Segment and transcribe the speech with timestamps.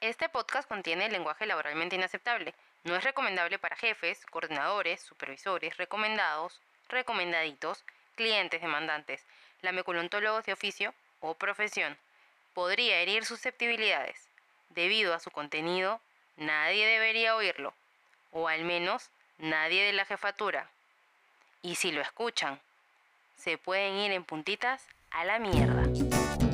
[0.00, 2.54] Este podcast contiene lenguaje laboralmente inaceptable.
[2.84, 7.84] No es recomendable para jefes, coordinadores, supervisores, recomendados, recomendaditos,
[8.14, 9.22] clientes demandantes,
[9.60, 11.98] lameculontólogos de oficio o profesión.
[12.54, 14.16] Podría herir susceptibilidades.
[14.70, 16.00] Debido a su contenido,
[16.38, 17.74] nadie debería oírlo.
[18.32, 20.70] O al menos nadie de la jefatura.
[21.60, 22.58] Y si lo escuchan,
[23.36, 26.49] se pueden ir en puntitas a la mierda.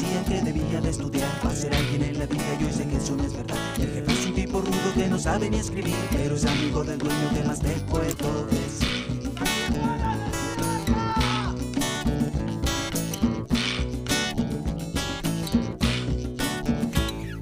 [0.00, 3.16] Decían que debía de estudiar para ser alguien en la vida, yo sé que eso
[3.16, 3.58] no es verdad.
[3.78, 6.98] El jefe es un tipo rudo que no sabe ni escribir, pero es amigo del
[6.98, 8.88] dueño que más te puedo decir.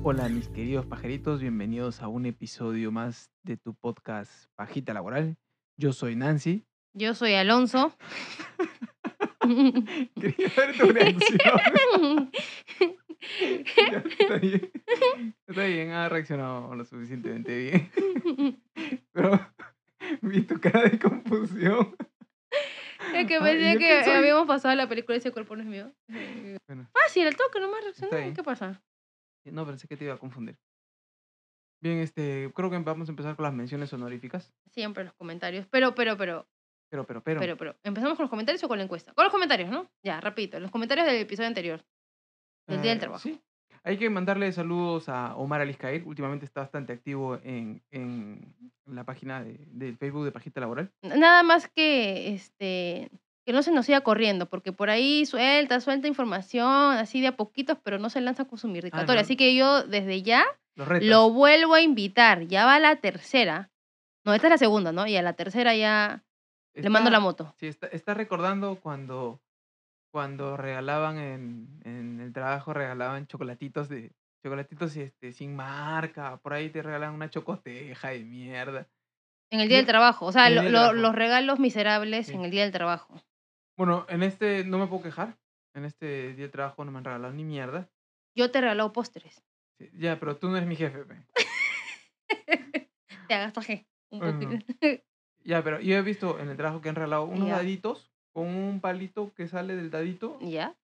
[0.02, 5.36] Hola mis queridos pajaritos, bienvenidos a un episodio más de tu podcast Pajita Laboral.
[5.76, 6.64] Yo soy Nancy.
[6.94, 7.92] Yo soy Alonso.
[10.20, 12.30] Quería ver tu reacción.
[13.90, 14.70] Ya, está bien.
[15.46, 17.90] Está bien, ha reaccionado lo suficientemente bien.
[19.12, 19.52] Pero
[20.22, 21.96] vi tu cara de confusión.
[23.14, 25.92] Es que Ay, pensé yo que habíamos pasado la película Ese cuerpo no es mío.
[26.68, 28.22] Bueno, Fácil, el toque nomás Está reaccioné.
[28.22, 28.34] bien.
[28.34, 28.82] ¿Qué pasa?
[29.44, 30.56] no pensé que te iba a confundir.
[31.80, 34.52] Bien, este, creo que vamos a empezar con las menciones honoríficas.
[34.72, 35.66] Siempre los comentarios.
[35.70, 36.46] Pero, pero, pero,
[36.90, 37.40] Pero, pero, pero.
[37.40, 37.76] pero, pero.
[37.84, 39.12] ¿Empezamos con los comentarios o con la encuesta?
[39.14, 39.90] Con los comentarios, ¿no?
[40.02, 40.58] Ya, rapidito.
[40.60, 41.84] Los comentarios del episodio anterior.
[42.66, 43.22] Del día del Ah, trabajo.
[43.22, 43.40] Sí.
[43.84, 46.02] Hay que mandarle saludos a Omar Aliscair.
[46.06, 48.54] Últimamente está bastante activo en, en
[48.86, 50.90] la página de, del Facebook de Pajita Laboral.
[51.02, 53.10] Nada más que este
[53.46, 56.66] que no se nos siga corriendo, porque por ahí suelta, suelta información,
[56.98, 59.14] así de a poquitos, pero no se lanza con su mirdicatoria.
[59.14, 59.20] no.
[59.22, 60.44] Así que yo desde ya
[61.00, 62.46] lo vuelvo a invitar.
[62.46, 63.70] Ya va la tercera.
[64.26, 65.06] No, esta es la segunda, ¿no?
[65.06, 66.22] Y a la tercera ya
[66.82, 67.54] le mando Está- la moto.
[67.58, 69.40] Sí, está, está recordando cuando,
[70.12, 74.12] cuando regalaban en, en el trabajo, regalaban chocolatitos de
[74.44, 76.36] chocolatitos este, sin marca.
[76.38, 78.86] Por ahí te regalan una chocoteja de mierda.
[79.50, 80.26] En el día del trabajo.
[80.26, 80.92] O sea, lo- trabajo.
[80.92, 82.34] los regalos miserables Sí.
[82.34, 83.20] en el día del trabajo.
[83.76, 85.36] Bueno, en este no me puedo quejar.
[85.74, 87.88] En este día de trabajo no me han regalado ni mierda.
[88.36, 89.42] Yo te he regalado postres.
[89.78, 91.04] Sí, ya, pero tú no eres mi jefe.
[91.04, 91.16] pe.
[93.28, 94.40] Te agastaje un Bueno.
[94.40, 94.64] poquito.
[95.48, 97.56] Ya, pero yo he visto en el trabajo que han regalado unos Ya.
[97.56, 100.76] daditos con un palito que sale del dadito ¿Ya?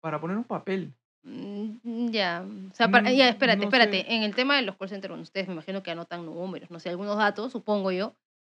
[0.00, 0.92] para poner un papel.
[1.22, 4.02] Mm, Ya, o sea, para- Mm, ya, espérate, no espérate.
[4.02, 4.12] sé.
[4.12, 6.80] En el tema de los call centers, bueno, ustedes me imagino que anotan números, no
[6.80, 8.12] sé, algunos datos, supongo yo.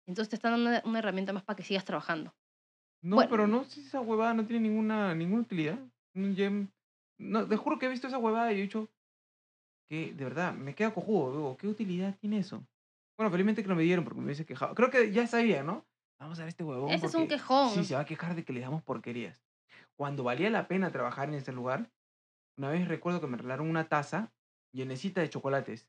[0.06, 2.32] Entonces te están dando una, una herramienta más para que sigas trabajando.
[3.02, 3.30] No, Bueno.
[3.30, 5.78] pero no, si esa huevada no tiene ninguna, ninguna utilidad.
[6.14, 6.52] Mm, ya-
[7.18, 8.88] No, te juro que he visto esa huevada y he dicho
[9.88, 11.32] que, de verdad, me queda cojudo.
[11.32, 12.62] Digo, ¿qué utilidad tiene eso?
[13.18, 14.74] Bueno, felizmente que no me dieron porque me hubiese quejado.
[14.76, 15.84] Creo que ya sabía, ¿no?
[16.20, 16.90] Vamos a ver este huevón.
[16.90, 17.70] Ese es un quejón.
[17.70, 19.42] Sí, se va a quejar de que le damos porquerías.
[19.96, 21.90] Cuando valía la pena trabajar en ese lugar,
[22.56, 24.32] una vez recuerdo que me regalaron una taza
[24.72, 25.88] llenecita de chocolates.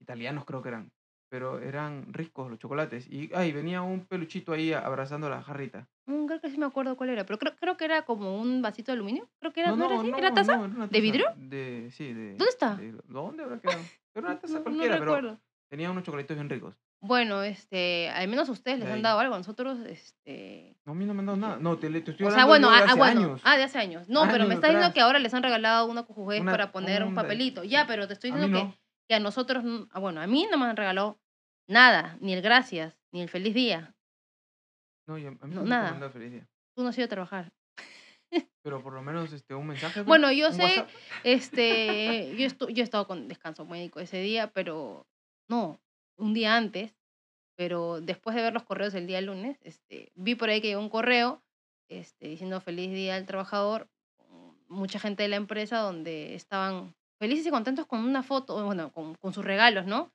[0.00, 0.92] Italianos creo que eran.
[1.28, 3.08] Pero eran ricos los chocolates.
[3.08, 5.88] Y ay, venía un peluchito ahí abrazando la jarrita.
[6.06, 8.62] Mm, creo que sí me acuerdo cuál era, pero creo, creo que era como un
[8.62, 9.28] vasito de aluminio.
[9.40, 10.10] Creo que era, No, ¿no, era no, así?
[10.12, 10.56] no, ¿Era taza?
[10.56, 11.26] no, era una ¿De taza vidrio?
[11.36, 12.30] De, sí, de...
[12.30, 12.76] ¿Dónde está?
[12.76, 13.82] de- ¿Dónde habrá quedado?
[14.14, 15.40] Era una taza cualquiera, pero.
[15.70, 16.74] Tenía unos chocolatitos bien ricos.
[17.02, 20.76] Bueno, este, al menos a ustedes les han dado algo, a nosotros, este...
[20.84, 21.56] No, a mí no me han dado nada.
[21.58, 23.40] No, te, te estoy O sea, hablando bueno, yo de ah, ah, hace bueno, años.
[23.44, 24.08] ah, de hace años.
[24.10, 27.02] No, pero me Años está diciendo que ahora les han regalado una Una- para poner
[27.02, 27.64] un un de- papelito.
[27.64, 28.76] Ya, pero te estoy diciendo que, no.
[29.08, 31.18] que a nosotros, n- ah, bueno, a mí no me han regalado
[31.66, 33.94] nada, ni el gracias, ni el feliz día.
[35.08, 35.88] No, y a mí No, tampoco me nada.
[35.88, 36.46] han dado feliz día.
[36.76, 37.52] Tú no has ido a trabajar.
[38.62, 40.02] Pero por lo menos este, un mensaje.
[40.02, 40.88] Bueno, yo sé, WhatsApp.
[41.24, 45.06] este, yo, estu- yo he estado con descanso médico ese día, pero
[45.50, 45.80] no,
[46.16, 46.94] un día antes,
[47.56, 50.80] pero después de ver los correos el día lunes, este, vi por ahí que llegó
[50.80, 51.42] un correo
[51.90, 53.88] este, diciendo feliz día al trabajador,
[54.68, 59.16] mucha gente de la empresa donde estaban felices y contentos con una foto, bueno, con,
[59.16, 60.12] con sus regalos, ¿no?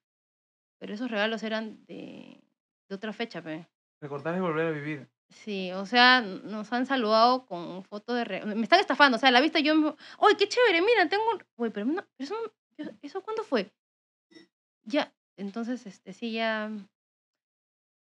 [0.79, 2.41] Pero esos regalos eran de,
[2.89, 3.67] de otra fecha, pe.
[4.01, 5.09] Recordar es volver a vivir.
[5.29, 8.23] Sí, o sea, nos han saludado con fotos de...
[8.23, 9.75] re- Me están estafando, o sea, a la vista yo...
[9.75, 10.81] me- ¡Ay, qué chévere!
[10.81, 11.23] Mira, tengo...
[11.33, 12.35] un- Uy, pero, no- eso,
[13.01, 13.71] ¿eso cuándo fue?
[14.83, 16.69] Ya, entonces, este, sí, ya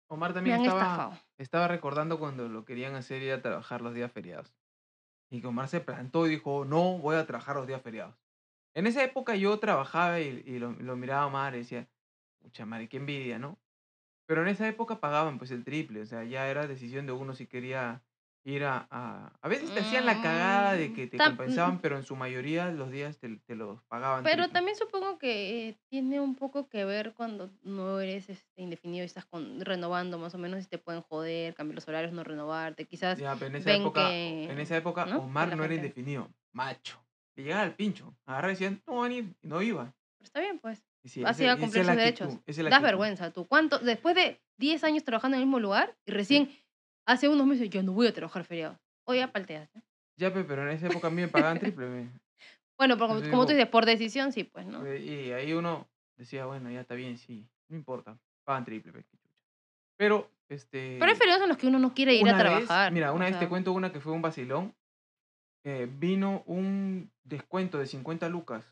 [0.09, 1.21] Omar me también han estaba, estafado.
[1.38, 4.55] estaba recordando cuando lo querían hacer ir a trabajar los días feriados.
[5.31, 8.17] Y que Omar se plantó y dijo, no, voy a trabajar los días feriados.
[8.75, 11.88] En esa época yo trabajaba y, y lo, lo miraba a Omar y decía,
[12.43, 13.61] mucha madre, qué envidia, ¿no?
[14.27, 17.35] Pero en esa época pagaban pues el triple, o sea, ya era decisión de uno
[17.35, 18.05] si quería
[18.44, 18.87] ir a...
[18.91, 22.05] A, a veces te hacían la cagada de que te Mm, tam- compensaban, pero en
[22.05, 24.23] su mayoría los días te, te los pagaban.
[24.23, 24.52] Pero triple.
[24.52, 29.06] también supongo que eh, tiene un poco que ver cuando no eres este, indefinido y
[29.06, 32.85] estás con- renovando más o menos y te pueden joder, cambiar los horarios, no renovarte,
[32.85, 34.44] quizás Ya, pero en esa ven época, que...
[34.44, 35.19] en esa época ¿no?
[35.20, 36.99] Omar la no era gente- indefinido, macho.
[37.37, 38.14] le llegaba al pincho.
[38.26, 39.85] Agarraba y decían, no va a venir, y no iba.
[40.19, 40.85] Pero está bien, pues.
[41.02, 42.43] Y sí, Así esa- va a esa cumplir es la sus actitud, derechos.
[42.46, 42.87] esa es la Das actitud.
[42.87, 43.46] vergüenza, tú.
[43.46, 43.79] ¿Cuánto?
[43.79, 46.50] Después de 10 años trabajando en el mismo lugar y recién
[47.06, 48.45] hace unos meses yo no voy a trabajar
[49.15, 49.69] ya palteas.
[49.77, 49.81] ¿eh?
[50.17, 51.87] Ya, pe, pero en esa época a mí me pagaban triple.
[52.79, 54.87] Bueno, pero como, Entonces como tú digo- dices, por decisión sí, pues, ¿no?
[54.95, 55.87] Y ahí uno
[56.17, 58.93] decía, bueno, ya está bien, sí, no importa, pagan triple.
[59.97, 60.97] Pero, este...
[60.99, 62.93] Pero hay feriados en los que uno no quiere ir a una vez- trabajar.
[62.93, 64.75] mira, una vez sea, te cuento una que fue un vacilón.
[65.67, 68.65] eh, vino un descuento de 50 lucas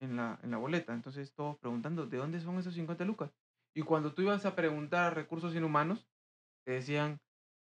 [0.00, 0.92] en la, en la boleta.
[0.94, 3.30] Entonces todos preguntando, ¿de dónde son esos 50 lucas?
[3.74, 6.06] Y cuando tú ibas a preguntar recursos inhumanos,
[6.64, 7.18] te decían,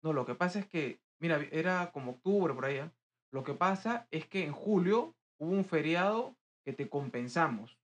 [0.03, 2.93] no, lo que pasa es que, mira, era como octubre por allá.
[3.33, 7.79] Lo que pasa es que en julio hubo un feriado que te compensamos,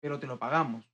[0.00, 0.88] pero te lo pagamos.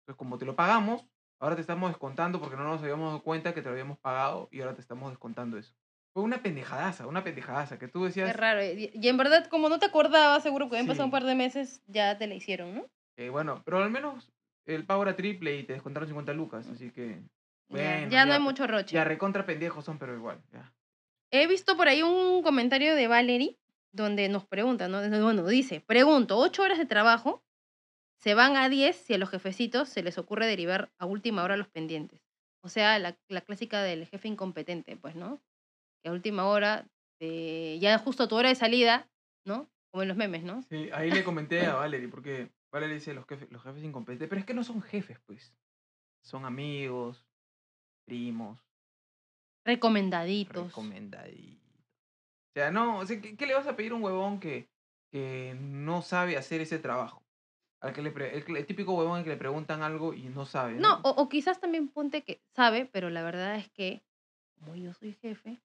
[0.00, 1.06] Entonces, como te lo pagamos,
[1.40, 4.48] ahora te estamos descontando porque no nos habíamos dado cuenta que te lo habíamos pagado
[4.52, 5.74] y ahora te estamos descontando eso.
[6.14, 8.62] Fue una pendejadaza, una pendejadaza que tú decías, Qué raro.
[8.64, 11.82] Y, en verdad, como no te acordabas, seguro que habían pasado un par de meses,
[11.86, 12.86] ya te la hicieron, ¿no?
[13.18, 14.32] eh, bueno, pero al menos
[14.64, 17.22] el pago era triple y te descontaron 50 lucas, así que
[17.68, 18.94] Bueno, ya, no hay mucho roche.
[18.94, 20.72] ya recontra pendejos son, pero igual, ya.
[21.30, 23.58] He visto por ahí un comentario de Valerie
[23.92, 25.00] donde nos pregunta, ¿no?
[25.22, 27.42] Bueno, dice, pregunto, ocho horas de trabajo
[28.18, 31.56] se van a 10 si a los jefecitos se les ocurre derivar a última hora
[31.56, 32.20] los pendientes.
[32.62, 35.40] O sea, la, la clásica del jefe incompetente, pues, ¿no?
[36.02, 36.86] Que a última hora,
[37.20, 39.08] eh, ya justo a tu hora de salida,
[39.44, 39.68] ¿no?
[39.90, 40.62] Como en los memes, ¿no?
[40.62, 44.40] Sí, ahí le comenté a Valerie, porque Valerie dice los jefes, los jefes incompetentes, pero
[44.40, 45.54] es que no son jefes, pues.
[46.22, 47.24] Son amigos,
[48.06, 48.58] primos,
[49.64, 50.68] Recomendaditos.
[50.68, 51.66] recomendaditos.
[52.50, 54.68] O sea, no, o sea, ¿qué, qué le vas a pedir a un huevón que,
[55.10, 57.22] que no sabe hacer ese trabajo?
[57.82, 60.74] Al que le pre- el, típico huevón al que le preguntan algo y no sabe.
[60.74, 64.02] No, o, o quizás también ponte que sabe, pero la verdad es que
[64.58, 65.60] como yo soy jefe,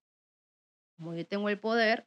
[0.96, 2.06] como yo tengo el poder,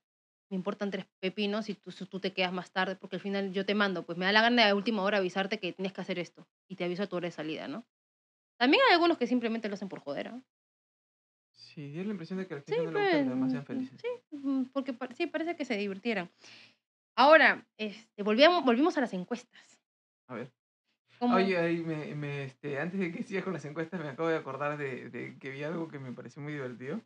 [0.49, 3.51] me importan tres pepinos y tú, si tú te quedas más tarde, porque al final
[3.51, 5.93] yo te mando, pues me da la gana de a última hora avisarte que tienes
[5.93, 7.85] que hacer esto y te aviso a tu hora de salida, ¿no?
[8.57, 10.43] También hay algunos que simplemente lo hacen por joder, ¿no?
[11.53, 13.65] Sí, dio la impresión de que al Sí, jefe no le pues, demás sean mm,
[13.65, 13.99] felices.
[14.01, 16.29] sí, mm, porque sí, parece que se divirtieran.
[17.17, 19.79] Ahora, este, volvíamos, volvimos a las encuestas.
[20.27, 20.51] A ver.
[21.19, 24.29] Como- Oye, ahí me, me, este, antes de que sigas con las encuestas, me acabo
[24.29, 27.01] de acordar de, de que vi algo que me pareció muy divertido.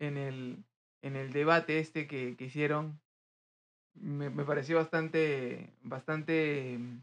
[0.00, 0.64] En el,
[1.02, 3.00] en el debate este que, que hicieron,
[3.94, 6.98] me, me pareció bastante, bastante mm,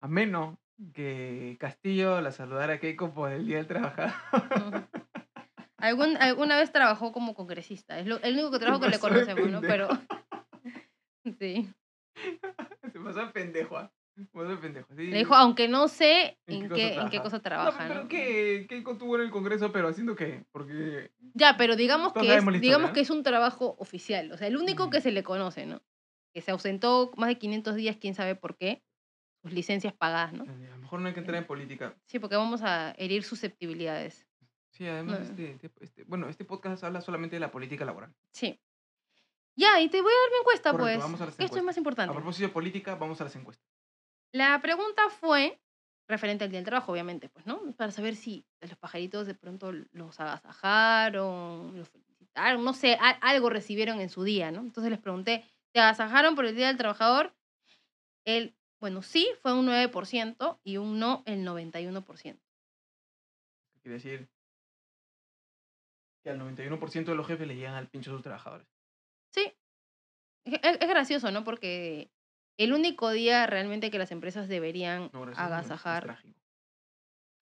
[0.00, 0.58] ameno
[0.94, 4.12] que Castillo la saludara a Keiko por el Día del Trabajador.
[5.78, 7.98] Algún, alguna vez trabajó como congresista.
[7.98, 9.60] Es lo, el único trabajo que le conocemos, ¿no?
[9.60, 9.88] Pero.
[11.40, 11.68] Sí.
[12.92, 13.92] Se pasó de pendejo, ¿ah?
[14.16, 14.86] Se pasó de pendejo.
[14.96, 15.08] sí.
[15.08, 17.22] Le dijo, aunque no sé ¿En qué cosa en qué trabaja?
[17.22, 17.88] cosa No, trabaja.
[17.88, 18.08] pero ¿no?
[18.08, 20.44] que Keiko estuvo en el Congreso, pero haciendo qué?
[20.52, 24.30] Porque Ya, pero digamos que es, digamos que es un trabajo oficial.
[24.30, 25.82] O sea, el único que se le conoce, ¿no?
[26.32, 28.84] Que se ausentó más de 500 días, quién sabe por qué.
[29.46, 30.42] Sus licencias pagadas, ¿no?
[30.44, 31.94] a lo mejor no hay que entrar en política.
[32.04, 34.26] Sí, porque vamos a herir susceptibilidades.
[34.72, 35.24] Sí, además, No.
[35.26, 38.12] este, este- este- bueno, este podcast habla solamente de la política laboral.
[38.32, 38.60] Sí.
[39.56, 40.98] Ya, y te voy a dar mi encuesta, Correcto, pues.
[40.98, 42.14] vamos a las Esto es más A importante.
[42.14, 43.64] propósito de política, vamos a las encuestas.
[44.32, 45.58] La pregunta fue
[46.08, 47.72] referente al día del trabajo, obviamente, pues, ¿no?
[47.72, 53.48] Para saber si los pajaritos de pronto los agasajaron, los felicitaron, no sé, a- algo
[53.50, 54.60] recibieron en su día, ¿no?
[54.60, 57.34] Entonces les pregunté, ¿te agasajaron por el Día del Trabajador?
[58.24, 58.54] El,
[58.86, 62.38] bueno, sí, fue un 9% y un no, el 91%.
[63.82, 64.28] Quiere decir
[66.22, 68.68] que al 91% de los jefes le llegan al pincho a sus trabajadores.
[69.34, 69.52] Sí.
[70.44, 71.42] Es, es- gracioso, ¿no?
[71.42, 72.12] Porque
[72.60, 76.40] el único día realmente que las empresas deberían No, gracias, no, es- agasajar trágico.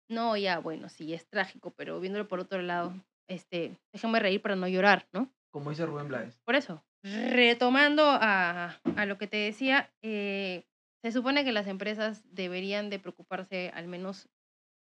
[0.10, 2.96] No, ya, bueno, sí, es trágico, pero viéndolo por otro lado,
[3.30, 5.32] este, déjame reír para no llorar, ¿no?
[5.52, 6.40] Como dice Rubén Blades.
[6.46, 10.66] Por eso, retomando a, a lo que te decía, eh,
[11.04, 14.28] se supone que las empresas deberían de preocuparse al menos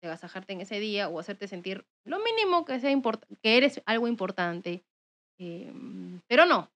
[0.03, 2.91] de agasajarte en ese día o hacerte sentir lo mínimo que sea
[3.43, 4.83] que eres algo importante,
[5.39, 5.73] eh,
[6.27, 6.71] pero no.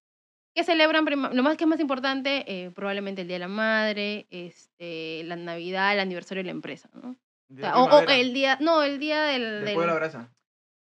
[0.56, 4.26] Que celebran lo más que es más importante, eh, probablemente el Día de la Madre,
[4.30, 7.16] este, la Navidad, el aniversario de la empresa, ¿no?
[7.52, 10.30] O, sea, o- o el día, no, el día del, del- de la brasa.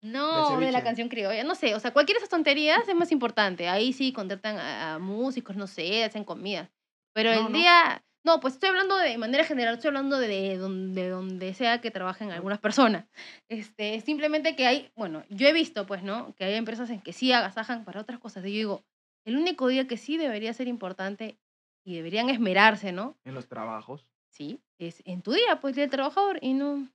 [0.02, 3.10] no, de la canción criolla, no sé, o sea, cualquiera de esas tonterías es más
[3.10, 3.68] importante.
[3.68, 6.70] Ahí sí contratan a, a músicos, no sé, hacen comida.
[7.14, 7.58] Pero No, el no.
[7.58, 11.90] día, no, pues estoy hablando de manera general, estoy hablando de donde, donde sea que
[11.90, 13.06] trabajen algunas personas.
[13.50, 16.34] Este, simplemente que hay, bueno, yo he visto, pues, ¿no?
[16.34, 18.44] Que hay empresas en que sí agasajan para otras cosas.
[18.46, 18.84] Y yo digo,
[19.26, 21.38] el único día que sí debería ser importante
[21.84, 23.18] y deberían esmerarse, ¿no?
[23.24, 24.06] En los trabajos.
[24.30, 26.88] Sí, es en tu día, pues, del Trabajador, y no...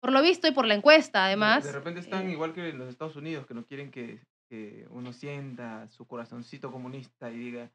[0.00, 1.64] Por lo visto y por la encuesta, De- además.
[1.64, 4.86] De, repente están eh, igual que en los Estados Unidos, que no quieren que, que
[4.90, 7.70] uno sienta su corazoncito comunista y diga,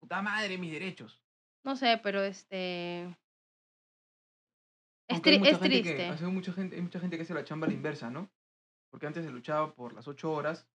[0.00, 1.25] puta madre, mis derechos.
[1.66, 3.02] No sé, pero este...
[5.08, 6.24] Es, Aunque hay tri- mucha es gente que- triste.
[6.24, 8.30] hay mucha gente, hay mucha gente que hace la chamba a la inversa, ¿no?
[8.90, 10.68] Porque antes se luchaba por las ocho horas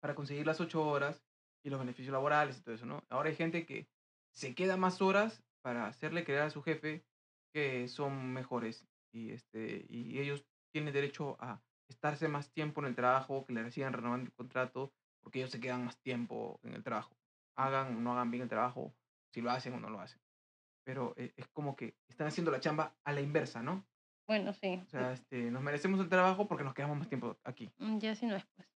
[0.00, 1.24] para conseguir las ocho horas
[1.64, 3.02] y los beneficios laborales y todo eso, ¿no?
[3.08, 3.88] Ahora hay gente que
[4.30, 7.02] se queda más horas para hacerle creer a su jefe
[7.52, 12.94] que son mejores y este y ellos tienen derecho a estarse más tiempo en el
[12.94, 14.92] trabajo, que le sigan renovando el contrato,
[15.22, 17.16] porque ellos se quedan más tiempo en el trabajo.
[17.56, 18.94] Hagan o no hagan bien el trabajo,
[19.38, 20.20] si lo hacen o no lo hacen.
[20.84, 23.86] Pero eh, es como que están haciendo la chamba a la inversa, ¿no?
[24.26, 24.80] Bueno, sí.
[24.84, 27.70] O sea, este, nos merecemos el trabajo porque nos quedamos más tiempo aquí.
[27.78, 28.68] Mm, Ya sí no es, pues.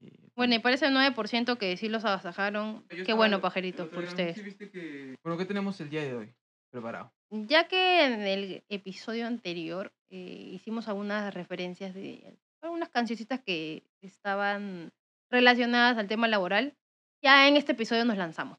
[0.00, 3.42] Y, Bueno, y por ese 9% que sí los agasajaron, qué estaba bueno, el- el
[3.42, 4.36] pajeritos, por ustedes.
[4.36, 6.34] si viste que- Bueno, ¿qué tenemos el día de hoy
[6.70, 7.12] preparado?
[7.30, 14.92] Ya que en el episodio anterior eh, hicimos algunas referencias de algunas cancioncitas que estaban
[15.30, 16.74] relacionadas al tema laboral,
[17.22, 18.58] ya en este episodio nos lanzamos.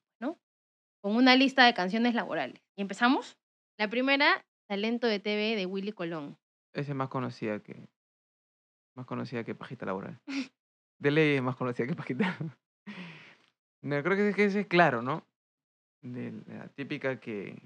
[1.08, 2.62] Con una lista de canciones laborales.
[2.76, 3.38] ¿Y empezamos?
[3.80, 6.38] La primera, Talento de TV de Willy Colón.
[6.74, 7.88] Esa es más conocida que...
[8.94, 10.20] Más conocida que Pajita Laboral.
[11.00, 12.36] De ley es más conocida que Pajita.
[13.82, 15.24] No, creo que, ese es claro, ¿no?
[16.02, 17.58] De la típica que...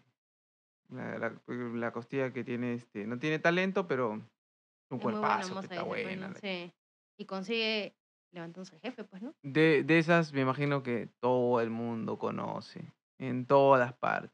[0.90, 3.08] La, la, la costilla que tiene, este...
[3.08, 4.12] No tiene talento, pero...
[4.12, 4.28] Un
[4.92, 6.28] Es buena cuerpazo, moza, que está buena.
[6.28, 6.72] bueno, sí.
[7.18, 7.96] Y consigue
[8.34, 9.34] levantándose el jefe, pues, ¿no?
[9.42, 12.86] De, de esas me imagino que todo el mundo conoce,
[13.22, 14.32] en todas partes.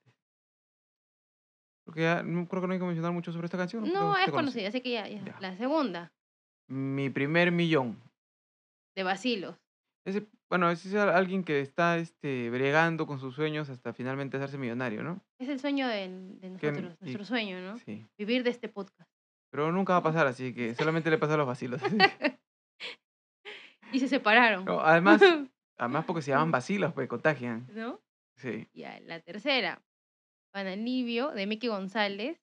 [1.85, 3.91] Porque ya no creo que no hay que mencionar mucho sobre esta canción.
[3.93, 5.23] No, es conocida, así que ya, ya.
[5.23, 5.37] Ya.
[5.39, 6.11] La segunda,
[6.69, 8.01] Mi primer millón.
[8.95, 9.55] de Basilos.
[10.05, 14.57] Ese, bueno, ese es alguien que está este, bregando con sus sueños hasta finalmente hacerse
[14.57, 15.21] millonario, ¿no?
[15.39, 17.77] Es el sueño de, nosotros, y- nuestro sueño, ¿no?
[17.79, 18.05] Sí.
[18.17, 19.09] Vivir de este podcast.
[19.51, 21.81] Pero nunca va a pasar, así que solamente le pasa a los vacilos.
[23.93, 24.65] Y se separaron.
[24.65, 25.21] No, además,
[25.77, 27.65] además porque se llaman vacilos, pues contagian.
[27.73, 28.01] ¿No?
[28.37, 28.67] Sí.
[28.73, 29.83] Ya, la tercera,
[30.51, 32.39] Panalivio, de Mickey González.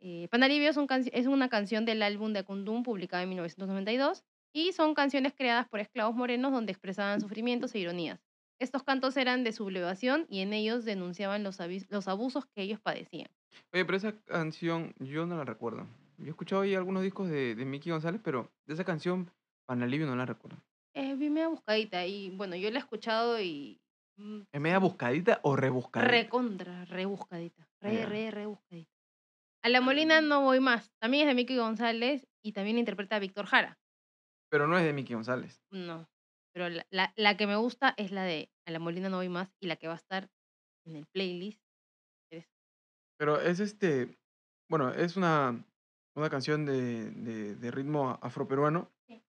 [0.00, 4.72] Eh, Panalivio es, un es una canción del álbum de Akundum, publicado en 1992, y
[4.72, 8.20] son canciones creadas por esclavos morenos donde expresaban sufrimientos e ironías.
[8.60, 11.58] Estos cantos eran de sublevación y en ellos denunciaban los,
[11.90, 13.28] los abusos que ellos padecían.
[13.72, 15.86] Oye, pero esa canción yo no la recuerdo.
[16.16, 19.30] Yo he escuchado ahí algunos discos de, de Mickey González, pero de esa canción,
[19.66, 20.58] Panalivio, no la recuerdo.
[20.92, 23.80] Es bien media buscadita y bueno, yo la he escuchado y...
[24.18, 26.10] mm, ¿Es media buscadita o rebuscadita?
[26.10, 27.66] Recontra, rebuscadita.
[27.80, 28.90] Re, re, rebuscadita.
[29.64, 30.92] A la Molina no voy más.
[31.00, 33.78] También es de Mickey González y también interpreta a Víctor Jara.
[34.50, 35.60] Pero no es de Mickey González.
[35.70, 36.08] No.
[36.54, 39.28] Pero la, la, la que me gusta es la de A la Molina no voy
[39.28, 40.30] más y la que va a estar
[40.86, 41.60] en el playlist.
[43.18, 44.16] Pero es este.
[44.70, 45.64] Bueno, es una,
[46.14, 48.92] una canción de, de, de ritmo afroperuano.
[49.08, 49.20] Sí.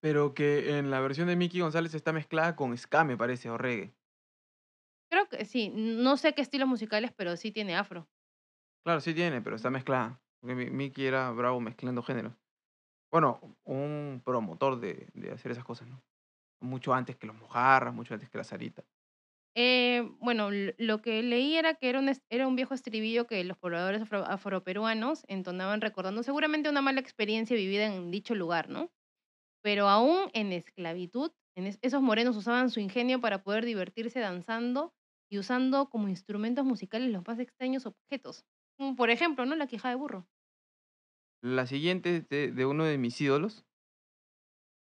[0.00, 3.56] Pero que en la versión de Mickey González está mezclada con ska, me parece, o
[3.56, 3.94] reggae.
[5.10, 5.70] Creo que sí.
[5.74, 8.08] No sé qué estilos musicales, pero sí tiene afro.
[8.84, 10.22] Claro, sí tiene, pero está mezclada.
[10.40, 12.34] Porque Mi- Mickey era bravo mezclando géneros.
[13.12, 16.04] Bueno, un promotor de, de hacer esas cosas, ¿no?
[16.62, 18.84] Mucho antes que los mojarras, mucho antes que la Sarita.
[19.56, 23.58] Eh, bueno, lo que leí era que era un, era un viejo estribillo que los
[23.58, 28.92] pobladores afro- afroperuanos entonaban recordando seguramente una mala experiencia vivida en dicho lugar, ¿no?
[29.62, 34.94] Pero aún en esclavitud, en es- esos morenos usaban su ingenio para poder divertirse danzando
[35.30, 38.44] y usando como instrumentos musicales los más extraños objetos.
[38.76, 39.54] Como por ejemplo, ¿no?
[39.56, 40.28] La quija de burro.
[41.42, 43.64] La siguiente es de, de uno de mis ídolos.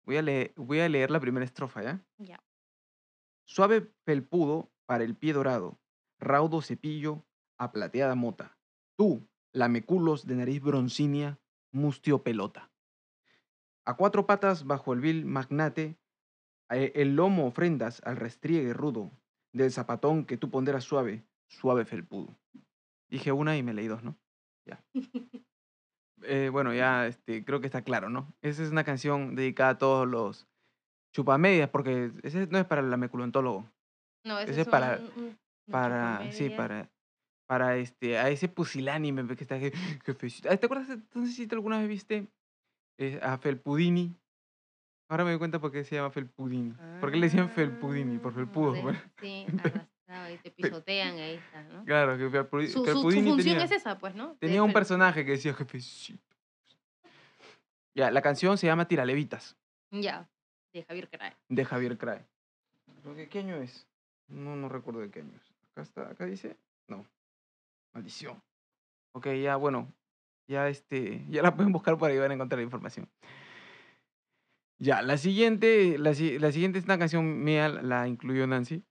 [0.05, 2.05] Voy a, leer, voy a leer la primera estrofa, ¿ya?
[2.17, 2.39] Ya.
[3.45, 5.79] Suave felpudo para el pie dorado,
[6.19, 7.25] raudo cepillo
[7.57, 8.57] a plateada mota.
[8.97, 11.39] Tú, lameculos de nariz broncínea,
[11.71, 12.71] mustio pelota.
[13.85, 15.97] A cuatro patas bajo el vil magnate,
[16.69, 19.11] a e- el lomo ofrendas al restriegue rudo,
[19.53, 22.35] del zapatón que tú ponderas suave, suave felpudo.
[23.09, 24.17] Dije una y me leí dos, ¿no?
[24.65, 24.83] Ya.
[26.25, 28.33] Eh, bueno, ya este, creo que está claro, ¿no?
[28.41, 30.47] Esa es una canción dedicada a todos los
[31.13, 33.69] chupamedias, porque ese no es para el lameculontólogo,
[34.23, 35.37] No, ese Ese es para- un-
[35.69, 36.89] para, sí, para,
[37.45, 39.73] para este, a ese pusilánime que está, je-
[40.05, 40.49] jefecito.
[40.49, 40.97] Ah, ¿Te acuerdas?
[41.25, 42.27] sé si alguna vez viste
[42.99, 44.15] eh, a Felpudini.
[45.13, 46.73] Ahora me doy cuenta por qué se llama Felpudini.
[46.99, 48.17] ¿Por qué le decían Felpudini?
[48.17, 48.71] Por Ah, felpudo.
[48.73, 48.99] de- bueno.
[49.21, 51.85] Sí, arrastrado y te pisotean ahí está, ¿no?
[51.85, 54.29] Claro, que Su, su- su función tenía, es esa, pues, ¿no?
[54.29, 56.19] De tenía un fel- personaje que decía jefecito.
[57.93, 59.55] Ya, la canción se llama Tiralevitas,
[59.91, 60.27] Ya,
[60.73, 61.33] de Javier Cray.
[61.47, 62.25] de Javier Crae.
[63.03, 63.85] ¿Pero ¿De qué año es?
[64.27, 65.53] No, no recuerdo de qué año es.
[65.73, 66.57] Acá está, acá dice.
[66.87, 67.05] No.
[67.93, 68.41] Maldición.
[69.11, 69.93] Ok, ya, bueno.
[70.47, 71.23] Ya este.
[71.29, 73.07] Ya la pueden buscar para ayudar a encontrar la información.
[74.83, 75.97] Ya, la siguiente.
[75.97, 78.83] La, la siguiente es una canción mía, la incluyó Nancy.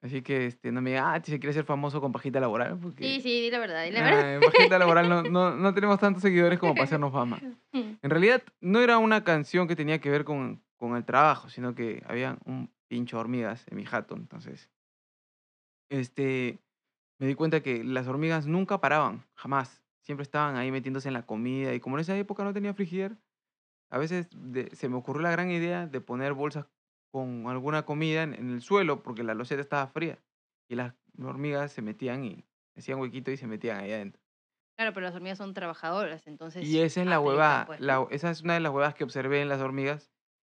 [0.00, 2.78] Así que este, no me diga, ah, si quieres ser famoso con pajita laboral.
[2.78, 4.40] Porque, Sí, sí, di la verdad, di la ah, verdad.
[4.52, 7.40] pajita laboral no, no, no tenemos tantos seguidores como para hacernos fama.
[8.02, 11.74] En realidad no era una canción que tenía que ver con, con el trabajo, sino
[11.74, 14.14] que había un pincho de hormigas en mi jato.
[14.14, 14.70] Entonces,
[15.88, 16.60] este,
[17.18, 19.82] me di cuenta que las hormigas nunca paraban, jamás.
[20.02, 21.74] Siempre estaban ahí metiéndose en la comida.
[21.74, 23.16] Y como en esa época no tenía frigider,
[23.94, 26.66] a veces de- se me ocurrió la gran idea de poner bolsas
[27.12, 30.18] con alguna comida en, en el suelo porque la loseta estaba fría.
[30.68, 32.44] Y las hormigas se metían y
[32.76, 34.20] hacían huequito y se metían ahí adentro.
[34.76, 36.64] Claro, pero las hormigas son trabajadoras, entonces.
[36.64, 37.66] Y esa es la huevada.
[37.66, 40.10] pues, la- esa es una de las huevas que observé en las hormigas,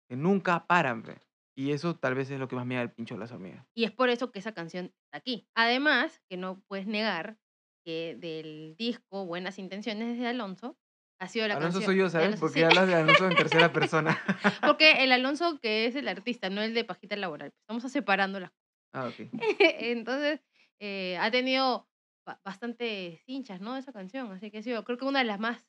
[0.09, 1.01] que nunca paran.
[1.03, 1.19] pe.
[1.57, 3.65] Y eso tal vez es lo que más me da el pincho de las hormigas.
[3.75, 5.47] Y es por eso que esa canción está aquí.
[5.55, 7.39] Además, que no puedes negar
[7.85, 10.77] que del disco Buenas Intenciones de Alonso
[11.21, 11.85] ha sido la Alonso canción.
[11.85, 12.27] soy yo, ¿sabes?
[12.27, 12.65] Alonso, Porque sí.
[12.65, 14.19] hablas de Alonso en tercera persona.
[14.65, 17.53] Porque el Alonso que es el artista, no el de Pajita Laboral.
[17.61, 18.51] Estamos separando las
[18.93, 19.29] ah, ok.
[19.59, 20.41] Entonces,
[20.79, 21.87] eh, ha tenido
[22.25, 23.77] ba- bastantes hinchas, ¿no?
[23.77, 24.31] Esa canción.
[24.31, 25.63] Así que ha sido, creo que una de las más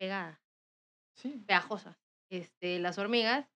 [0.00, 0.38] pegadas,
[1.14, 1.42] Sí.
[1.46, 1.96] pegajosas.
[2.30, 3.46] Este, Las Hormigas.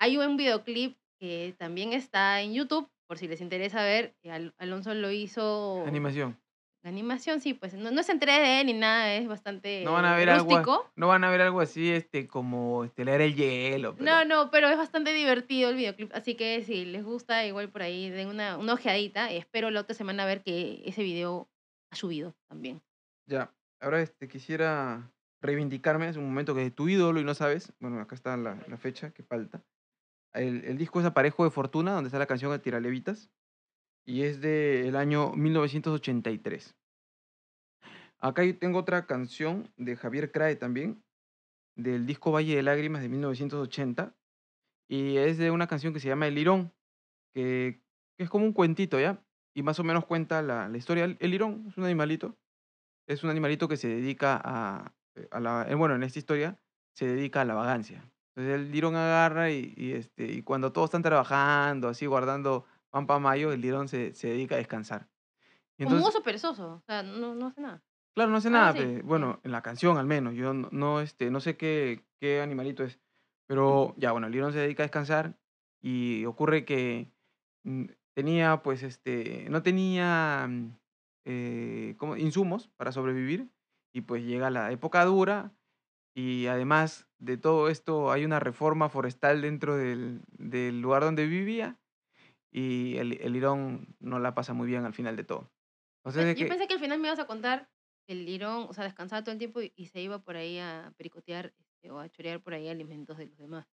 [0.00, 4.14] Hay un videoclip que también está en YouTube, por si les interesa ver.
[4.28, 5.84] Al- Alonso lo hizo.
[5.86, 6.36] Animación.
[6.84, 10.04] La animación, sí, pues no, no es en 3D ni nada, es bastante No van
[10.04, 13.94] a ver algo, no van a ver algo así, este, como este, leer el hielo.
[13.96, 16.14] pero- No, no, pero es bastante divertido el videoclip.
[16.14, 19.32] Así que si les gusta, igual por ahí den una, una ojeadita.
[19.32, 21.48] Y espero la otra semana ver que ese video
[21.90, 22.82] ha subido también.
[23.26, 23.50] Ya,
[23.80, 25.10] ahora este, quisiera
[25.40, 26.10] reivindicarme.
[26.10, 27.72] Es un momento que es tu ídolo y no sabes.
[27.80, 29.62] Bueno, acá está la, la fecha que falta.
[30.34, 33.30] El, el disco es Aparejo de Fortuna, donde está la canción de Tiralevitas.
[34.06, 36.76] Y es del año 1983.
[38.18, 41.04] Acá yo tengo otra canción de Javier Crae también,
[41.76, 44.16] del disco Valle de Lágrimas de 1980.
[44.88, 46.72] Y es de una canción que se llama El Lirón,
[47.34, 47.82] que,
[48.16, 49.24] que es como un cuentito, ¿ya?
[49.54, 51.04] Y más o menos cuenta la, la historia.
[51.04, 52.36] El, el lirón es un animalito.
[53.06, 55.66] Es un animalito que se dedica a, eh, a la...
[55.68, 56.60] eh, Bueno, en esta historia
[56.94, 58.10] se dedica a la vagancia.
[58.34, 63.06] Entonces el lirón agarra y, y, este, y cuando todos están trabajando, así guardando pan
[63.08, 65.08] para mayo, el lirón se, se dedica a descansar.
[65.76, 66.74] Y Como un entonces, oso perezoso.
[66.74, 67.82] O sea, no, no hace nada.
[68.14, 68.70] claro, no hace algo nada.
[68.70, 69.02] así, pe, ya.
[69.02, 70.34] Bueno, en la canción al menos.
[70.34, 73.00] Yo no, no, este, no sé qué, qué animalito es.
[73.48, 75.36] Pero ya, bueno, el lirón se dedica a descansar
[75.82, 77.10] y ocurre que
[77.64, 80.76] mm, tenía, pues, este, no tenía mm,
[81.26, 82.16] eh, ¿cómo?
[82.16, 83.50] insumos para sobrevivir
[83.92, 85.52] y pues llega la época dura
[86.16, 91.78] y además de todo esto hay una reforma forestal dentro del, del lugar donde vivía
[92.54, 95.50] y el, el lirón no la pasa muy bien al final de todo.
[96.04, 97.68] Pe- de Yo que- pensé que al final me ibas a contar
[98.08, 100.92] el lirón, o sea, descansaba todo el tiempo y, y se iba por ahí a
[100.96, 103.66] pericotear este, o a chorear por ahí alimentos de los demás.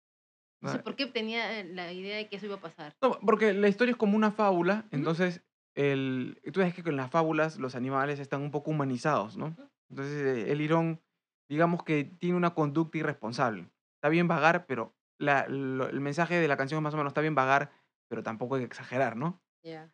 [0.61, 2.95] No sé Ah, por qué tenía eh, la idea de que eso iba a pasar.
[3.01, 5.43] No, porque la historia es como una fábula, entonces
[5.75, 9.55] el, tú sabes que con las fábulas los animales están un poco humanizados, ¿no?
[9.89, 11.01] Entonces el lirón,
[11.49, 13.69] digamos que tiene una conducta irresponsable.
[13.95, 17.11] Está bien vagar, pero la- lo- el mensaje de la canción es más o menos
[17.11, 17.71] está bien vagar,
[18.11, 19.41] pero tampoco hay que exagerar, ¿no?
[19.63, 19.89] Ya.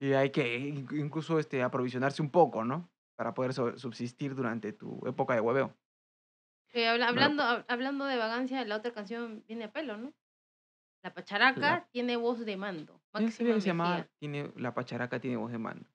[0.00, 2.88] Y hay que in- incluso este, aprovisionarse un poco, ¿no?
[3.16, 5.76] Para poder subsistir durante tu época de hueveo.
[6.72, 10.14] Habla- hablando, hab- hablando de vagancia, la otra canción viene a pelo, ¿no?
[11.02, 13.02] La pacharaca tiene voz de mando.
[13.14, 15.88] Yo sabía que se llamaba tiene, La Pacharaca tiene voz de mando.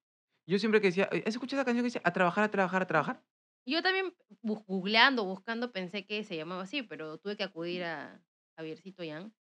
[0.47, 2.87] Yo siempre que decía, ¿has escuchado esa canción que dice a trabajar, a trabajar, a
[2.87, 3.23] trabajar?
[3.65, 8.21] Yo también, googleando, buscando, pensé que se llamaba así, pero tuve que acudir a
[8.57, 9.33] Javiercito Yang,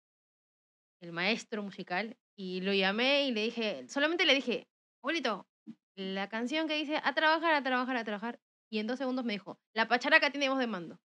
[1.01, 4.67] el maestro musical, y lo llamé y le dije, solamente le dije,
[5.03, 5.47] abuelito,
[5.95, 8.39] la canción que dice a trabajar, a trabajar, a trabajar,
[8.71, 10.99] y en dos segundos me dijo, la pacharaca tiene voz de mando.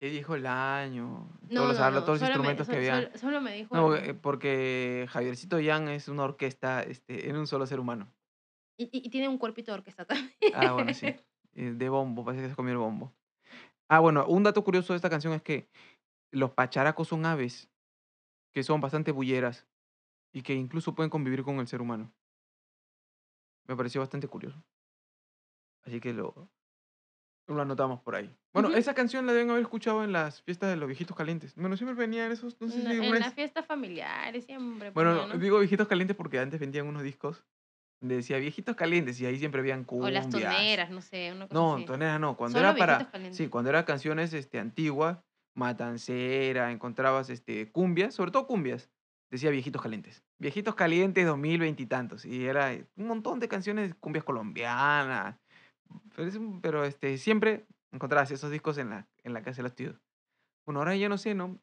[0.00, 1.28] ¿Qué dijo el año?
[1.42, 3.02] No, todos los, no, todos los me- instrumentos que había.
[3.02, 3.74] sol- solo me dijo.
[3.76, 8.12] No, el- eh, porque Javiercito Yang es una orquesta este, en un solo ser humano.
[8.76, 10.32] y, y- y tiene un cuerpito de orquesta también.
[10.54, 11.06] Ah, bueno, sí.
[11.06, 13.12] eh, De bombo, parece que se comió el bombo.
[13.88, 15.68] Ah, bueno, un dato curioso de esta canción es que
[16.32, 17.70] los pacharacos son aves
[18.52, 19.66] que son bastante bulleras
[20.32, 22.12] y que incluso pueden convivir con el ser humano.
[23.66, 24.62] Me pareció bastante curioso.
[25.84, 26.48] Así que lo,
[27.46, 28.34] lo anotamos por ahí.
[28.52, 28.76] Bueno, Ujú.
[28.78, 31.54] esa canción la deben haber escuchado en las fiestas de los viejitos calientes.
[31.56, 34.90] Bueno, siempre venían esos, no sé si en las fiestas familiares siempre.
[34.90, 35.38] Bueno, ponían, ¿no?
[35.38, 37.44] digo viejitos calientes porque antes vendían unos discos
[38.00, 40.12] donde decía viejitos calientes y ahí siempre habían O cumbias.
[40.12, 41.84] las toneras, no sé, una cosa No, así.
[41.84, 42.36] toneras no.
[42.36, 43.10] Cuando Solo era para.
[43.10, 43.36] Calientes.
[43.36, 45.18] Sí, cuando era canciones este, antiguas,
[45.54, 48.90] matancera, encontrabas este, cumbias, sobre todo cumbias.
[49.30, 50.22] Decía viejitos calientes.
[50.38, 52.24] Viejitos calientes 2020 y tantos.
[52.26, 55.38] Y era un montón de canciones, cumbias colombianas.
[56.60, 60.00] Pero, este, siempre encontrabas esos discos en la, en la casa de los tíos.
[60.66, 61.58] Bueno, ahora ya no sé, ¿no?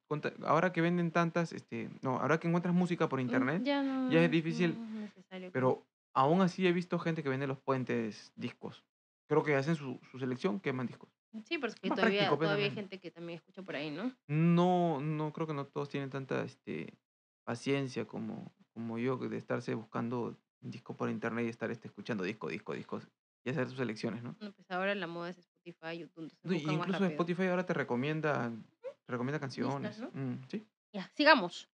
[0.45, 4.11] Ahora que venden tantas, este, no, ahora que encuentras música por Mm, internet, Ya, no,
[4.11, 8.83] ya es difícil no Pero aún así he visto gente que vende los puentes discos.
[9.27, 11.09] Creo que hacen su, su selección, queman discos.
[11.45, 13.91] Sí, pero es que más todavía, práctico, todavía hay gente que también escucha por ahí,
[13.91, 14.15] ¿no?
[14.27, 16.97] No, no creo que no todos tienen tanta este,
[17.43, 22.49] paciencia como, como yo de estarse buscando disco por internet y estar este, escuchando disco,
[22.49, 23.07] disco, discos
[23.45, 24.35] y hacer sus selecciones, ¿no?
[24.39, 27.05] No, pues ahora la moda es Spotify, YouTube, No, incluso.
[27.05, 29.99] Spotify ahora te recomienda, te recomienda canciones.
[29.99, 30.11] ¿no?
[30.13, 30.67] Mm, sí.
[30.93, 31.69] Ya, sigamos.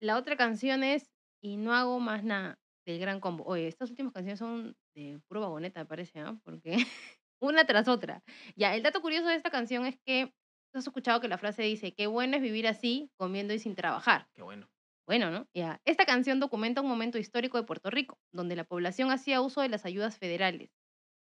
[0.00, 3.44] La otra canción es Y no hago más nada del gran combo.
[3.44, 6.38] Oye, estas últimas canciones son de puro vagoneta, me parece, ¿ah?
[6.44, 6.76] Porque
[7.40, 8.22] una tras otra.
[8.56, 10.32] Ya, el dato curioso de esta canción es que
[10.74, 14.28] has escuchado que la frase dice, qué bueno es vivir así, comiendo y sin trabajar.
[14.34, 14.68] Qué bueno.
[15.06, 15.48] Bueno, ¿no?
[15.54, 15.80] Ya.
[15.84, 19.68] Esta canción documenta un momento histórico de Puerto Rico, donde la población hacía uso de
[19.68, 20.70] las ayudas federales.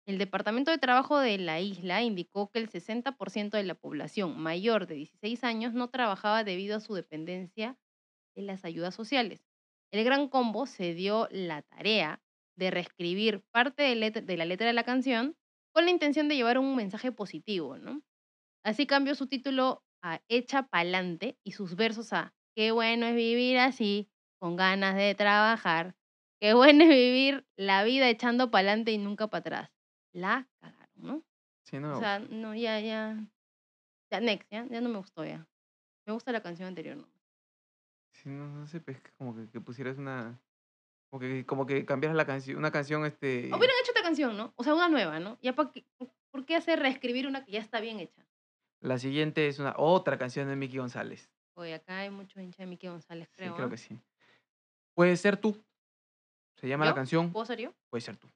[0.07, 4.87] El Departamento de Trabajo de la isla indicó que el 60% de la población mayor
[4.87, 7.79] de 16 años no trabajaba debido a su dependencia
[8.37, 9.47] de las ayudas sociales.
[9.93, 12.23] El Gran Combo se dio la tarea
[12.57, 15.37] de reescribir parte de la letra de la canción
[15.73, 18.03] con la intención de llevar un mensaje positivo, ¿no?
[18.65, 23.59] Así cambió su título a Echa Pa'lante y sus versos a Qué bueno es vivir
[23.59, 25.95] así, con ganas de trabajar.
[26.41, 29.71] Qué bueno es vivir la vida echando pa'lante y nunca para atrás.
[30.13, 31.25] La cagaron, ¿no?
[31.65, 33.17] Sí, no, O sea, no, ya, ya.
[34.11, 35.47] Ya, next, ya, ya no me gustó ya.
[36.07, 37.09] Me gusta la canción anterior, ¿no?
[38.13, 40.39] sí, no, no sé, pues, como que, que pusieras una...
[41.11, 43.47] Como que, como que cambiaras la canción, una canción, este...
[43.47, 44.53] Hubieran hecho canción, ¿no?
[44.57, 45.39] O sea, una nueva, ¿no?
[45.41, 45.87] Ya pa' qué,
[46.31, 48.27] ¿Por qué hacer reescribir una que ya está bien hecha?
[48.81, 51.31] La siguiente es una otra canción de Mickey González.
[51.55, 53.55] Oye, acá hay mucho hincha de Mickey González, Sí, creo.
[53.55, 53.71] creo ¿ah?
[53.71, 53.99] que sí.
[54.95, 55.63] Puede ser tú.
[56.57, 56.95] Se llama la ¿Yo?
[56.95, 57.75] canción ¿Puedo ser yo?
[57.89, 58.29] Puede ser tú.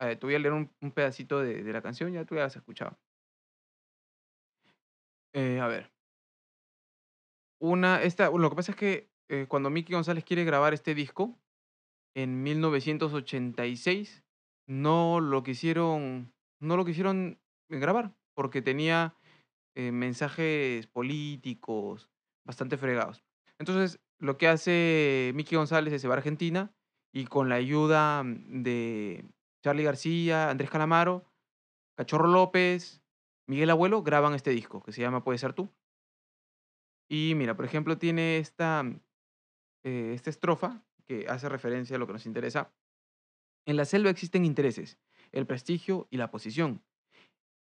[0.00, 2.42] Eh, te voy a leer un, un pedacito de, de la canción, ya tú ya
[2.42, 2.98] la has escuchado.
[5.32, 5.90] Eh, a ver.
[7.60, 11.38] Una, esta, lo que pasa es que eh, cuando Mickey González quiere grabar este disco,
[12.14, 14.24] en 1986,
[14.66, 19.14] no lo quisieron, no lo quisieron grabar, porque tenía
[19.74, 22.08] eh, mensajes políticos
[22.44, 23.22] bastante fregados.
[23.58, 26.72] Entonces, lo que hace Mickey González es se va a Argentina
[27.12, 29.24] y con la ayuda de
[29.62, 31.24] Charlie García, Andrés Calamaro,
[31.96, 33.02] Cachorro López,
[33.46, 35.70] Miguel Abuelo, graban este disco que se llama Puede ser tú.
[37.08, 38.84] Y mira, por ejemplo, tiene esta,
[39.82, 42.72] eh, esta estrofa que hace referencia a lo que nos interesa.
[43.66, 44.98] En la selva existen intereses,
[45.32, 46.82] el prestigio y la posición.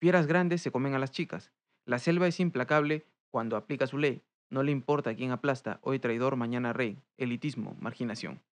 [0.00, 1.52] Fieras grandes se comen a las chicas.
[1.84, 4.22] La selva es implacable cuando aplica su ley.
[4.48, 7.02] No le importa quién aplasta, hoy traidor, mañana rey.
[7.18, 8.42] Elitismo, marginación.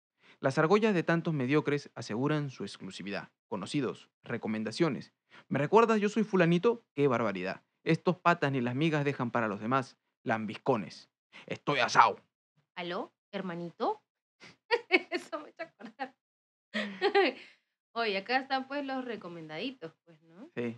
[0.40, 3.30] Las argollas de tantos mediocres aseguran su exclusividad.
[3.48, 5.12] Conocidos, recomendaciones.
[5.48, 6.84] ¿Me recuerdas yo soy fulanito?
[6.94, 7.62] ¡Qué barbaridad!
[7.82, 9.96] Estos patas ni las migas dejan para los demás.
[10.22, 11.08] Lambiscones.
[11.46, 12.20] Estoy asado.
[12.76, 14.02] ¿Aló, hermanito?
[14.88, 16.14] Eso me echa a acordar.
[17.92, 20.50] Oye, acá están pues los recomendaditos, pues, ¿no?
[20.54, 20.76] Sí.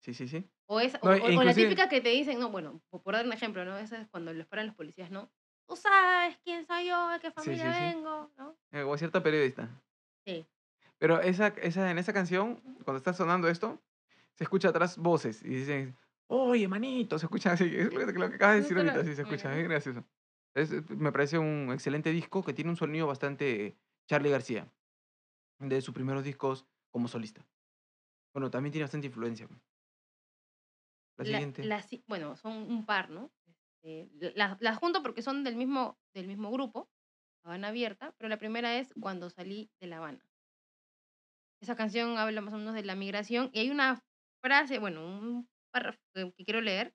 [0.00, 0.50] Sí, sí, sí.
[0.66, 3.02] O, es, No, o- e o la inclusive- típica que te dicen, no, bueno, po-
[3.02, 3.76] por dar un ejemplo, ¿no?
[3.78, 5.30] Esa es cuando les paran los policías, ¿no?
[5.66, 7.84] Tú sabes quién soy yo, de qué familia sí, sí.
[7.96, 8.56] vengo, ¿no?
[8.72, 9.68] Eh, O cierta periodista.
[10.24, 10.46] Sí.
[10.98, 13.80] Pero esa, esa, en esa canción, cuando está sonando esto,
[14.34, 15.96] se escucha atrás voces y dicen,
[16.28, 17.64] oye, manito, se escucha así.
[17.76, 19.56] Es lo que, acabas de decir ahorita, sí, se escucha.
[19.56, 20.04] Es gracioso.
[20.54, 24.66] Es, me parece un excelente disco que tiene un sonido bastante Charlie García,
[25.60, 27.46] de sus primeros discos como solista.
[28.34, 29.48] Bueno, también tiene bastante influencia.
[31.16, 31.62] La, La- siguiente.
[31.68, 33.32] la si- bueno, son un par, ¿no?
[33.82, 36.90] Este, la- las junto porque son del mismo, del mismo grupo,
[37.44, 40.26] Habana Abierta, pero la primera es Cuando salí de La Habana.
[41.62, 44.02] Esa canción habla más o menos de la migración y hay una
[44.42, 46.94] frase, bueno, un párrafo que, que quiero leer,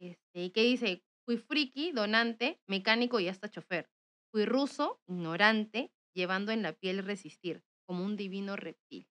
[0.00, 3.90] este, que dice, fui friki, donante, mecánico y hasta chofer.
[4.32, 9.06] Fui ruso, ignorante, llevando en la piel resistir, como un divino reptil.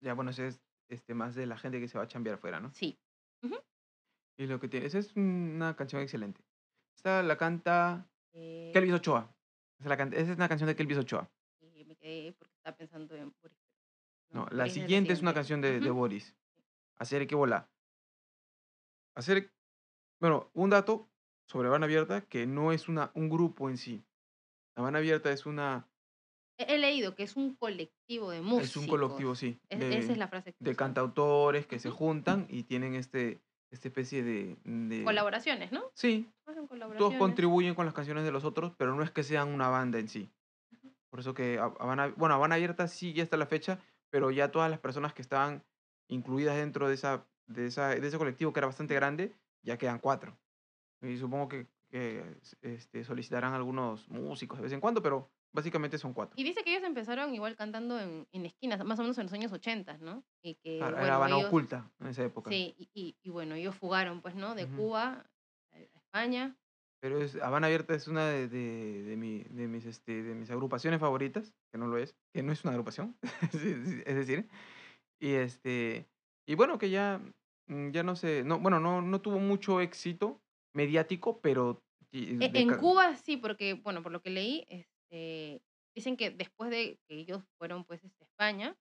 [0.00, 2.60] Ya, bueno, ese es este, más de la gente que se va a chambear afuera,
[2.60, 2.72] ¿no?
[2.72, 2.98] Sí.
[4.40, 6.40] Y lo que tiene, esa es una canción excelente.
[6.96, 9.34] Esta la canta Eh, Kelvis Ochoa.
[9.80, 11.28] Esa, la canta- esa es una canción de Kelvis Ochoa.
[11.60, 13.58] y me quedé porque estaba pensando en Boris.
[14.30, 15.80] No, la siguiente es una canción de.
[15.90, 16.36] Boris.
[16.98, 17.68] Hacer que volar.
[19.16, 19.52] Hacer.
[20.20, 21.08] Bueno, un dato
[21.48, 24.04] sobre Habana Abierta que no es una, un grupo en sí.
[24.76, 25.87] Habana Abierta es una.
[26.58, 28.68] He, leído que es un colectivo de músicos.
[28.70, 29.60] Es un colectivo, sí.
[29.68, 30.52] Es- de, esa es la frase.
[30.52, 33.38] que de cantautores que se juntan y tienen este,
[33.70, 34.56] esta especie de.
[34.64, 35.84] de Colaboraciones, ¿no?
[35.94, 37.18] Sí, Hacen todos colaboraciones.
[37.18, 40.08] contribuyen con las canciones de los otros, pero no es que sean una banda en
[40.08, 40.28] sí.
[41.10, 43.78] Por eso que Hab- Habana, bueno, Habana Abierta sí ya está la fecha,
[44.10, 45.62] pero ya todas las personas que estaban
[46.08, 50.00] incluidas dentro de, esa, de, esa, de ese colectivo, que era bastante grande, ya quedan
[50.00, 50.36] cuatro.
[51.02, 52.24] Y supongo que, que,
[52.62, 56.34] este, solicitarán algunos músicos de vez en cuando, pero Básicamente son cuatro.
[56.38, 59.32] Y dice que ellos empezaron igual cantando en, en esquinas, más o menos en los
[59.32, 60.22] años 80, ¿no?
[60.42, 62.50] Y que, Claro, era bueno, Habana ellos- oculta en esa época.
[62.50, 64.54] Sí, y, y- y bueno, ellos fugaron, pues, ¿no?
[64.54, 64.76] De Ujú.
[64.76, 65.26] Cuba
[65.72, 66.56] a España.
[67.00, 70.50] Pero es, Habana Abierta es una de, de, de mi- de mis, este, de mis
[70.50, 73.16] agrupaciones favoritas, que no lo es, que no es una agrupación,
[74.04, 74.48] es decir,
[75.20, 76.06] y este,
[76.46, 77.20] y bueno, que ya,
[77.68, 80.40] mm, ya no sé, no, bueno, no, no tuvo mucho éxito
[80.74, 81.80] mediático, pero...
[82.12, 84.64] E- En Cuba sí, porque, bueno, por lo que leí,
[85.10, 85.62] este,
[85.94, 88.76] dicen que después de que ellos fueron, pues, este, a España,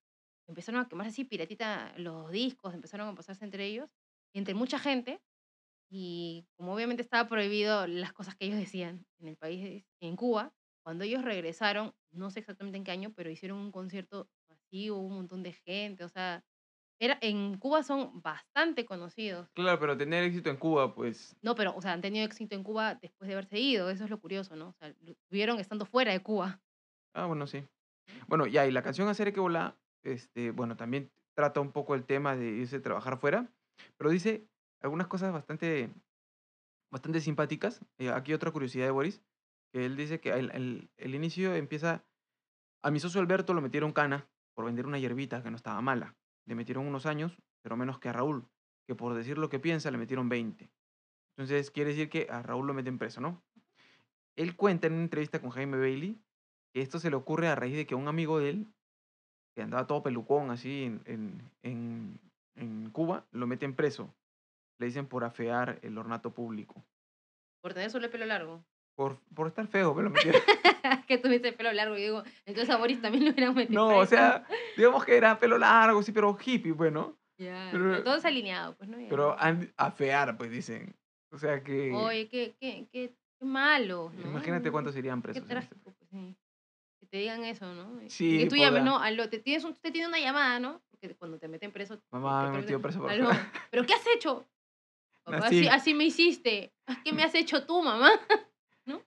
[0.48, 3.90] empezaron a quemarse así piratita los discos, empezaron a pasarse entre ellos,
[4.34, 5.22] entre mucha gente,
[5.90, 10.54] y como obviamente estaba prohibido las cosas que ellos decían en el país, en Cuba,
[10.84, 15.16] cuando ellos regresaron, no sé exactamente en qué año, pero hicieron un concierto masivo, un
[15.16, 16.46] montón de gente, o sea,
[17.00, 19.50] era, en Cuba son bastante conocidos.
[19.54, 22.64] Claro, pero tener éxito en Cuba, pues, No, pero, o sea, han tenido éxito en
[22.64, 24.70] Cuba después de haberse ido, eso es lo curioso, ¿no?
[24.70, 26.62] O sea, lo tuvieron estando fuera de Cuba.
[27.14, 27.64] ah, bueno, sí.
[28.28, 32.06] Bueno, ya, y la canción Hacer que volar, este, bueno, también trata un poco el
[32.06, 33.52] tema de irse a trabajar fuera,
[33.98, 34.48] pero dice
[34.82, 35.92] algunas cosas bastante,
[36.92, 37.82] bastante simpáticas.
[37.98, 39.22] Eh, aquí otra curiosidad de Boris,
[39.74, 42.06] que él dice que el, el- el inicio empieza,
[42.84, 46.16] a mi socio Alberto lo metieron cana por vender una hierbita que no estaba mala.
[46.48, 48.48] Le metieron unos años, pero menos que a Raúl,
[48.88, 50.70] que por decir lo que piensa le metieron 20.
[51.36, 53.44] Entonces quiere decir que a Raúl lo meten preso, ¿no?
[54.36, 56.20] Él cuenta en una entrevista con Jaime Bailey
[56.74, 58.68] que esto se le ocurre a raíz de que un amigo de él,
[59.56, 62.20] que andaba todo pelucón así en, en, en-
[62.56, 64.14] en Cuba, lo meten preso.
[64.80, 66.84] Le dicen por afear el ornato público.
[67.62, 68.64] Por tener solo el pelo largo.
[68.98, 70.42] Por, por estar feo, me lo metieron.
[71.08, 73.80] que tuviste el pelo largo, y digo, entonces a Boris también lo hubieran metido.
[73.92, 74.44] no, o sea,
[74.76, 77.16] digamos que era pelo largo, sí, pero hippie, bueno.
[77.38, 79.00] Ya, pero- pero todo es alineado, pues, ¿no?
[79.00, 79.08] Ya.
[79.08, 79.36] Pero
[79.78, 80.96] afear, pues dicen.
[81.32, 81.94] O sea que...
[81.94, 84.32] Oye, qué, qué, qué, qué malo, ¿no?
[84.32, 85.24] imagínate cuántos Qué presos.
[85.28, 86.36] en este trágico, pues, sí.
[87.00, 88.00] Que te digan eso, ¿no?
[88.10, 90.82] Sí, que tú llames, la- no, aló, te tienes un, te tiene una llamada, ¿no?
[90.90, 92.02] Porque cuando te meten preso.
[92.10, 93.30] Mamá, me he metido preso por aló.
[93.70, 94.44] ¿pero qué has hecho?
[95.24, 96.74] Papá, así, así me hiciste.
[97.04, 98.10] ¿Qué me has hecho tú, mamá?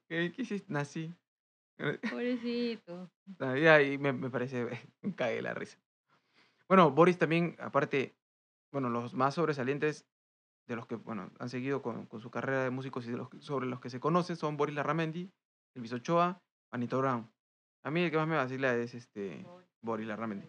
[0.09, 0.73] ¿Qué, qué hiciste?
[0.73, 1.14] Nací.
[2.11, 3.11] Pobrecito.
[3.27, 4.66] Y me, me parece,
[5.03, 5.79] me cae la risa.
[6.69, 8.14] Bueno, Boris también, aparte,
[8.73, 10.07] bueno, los más sobresalientes
[10.69, 13.29] de los que, bueno, han seguido con, con su carrera de músicos y de los,
[13.40, 15.33] sobre los que se conoce son Boris Larramendi,
[15.75, 16.40] Elvis Ochoa,
[16.71, 17.29] Anito Brown.
[17.83, 19.45] A mí el que más me vacila es este
[19.81, 20.49] Boris Larramendi.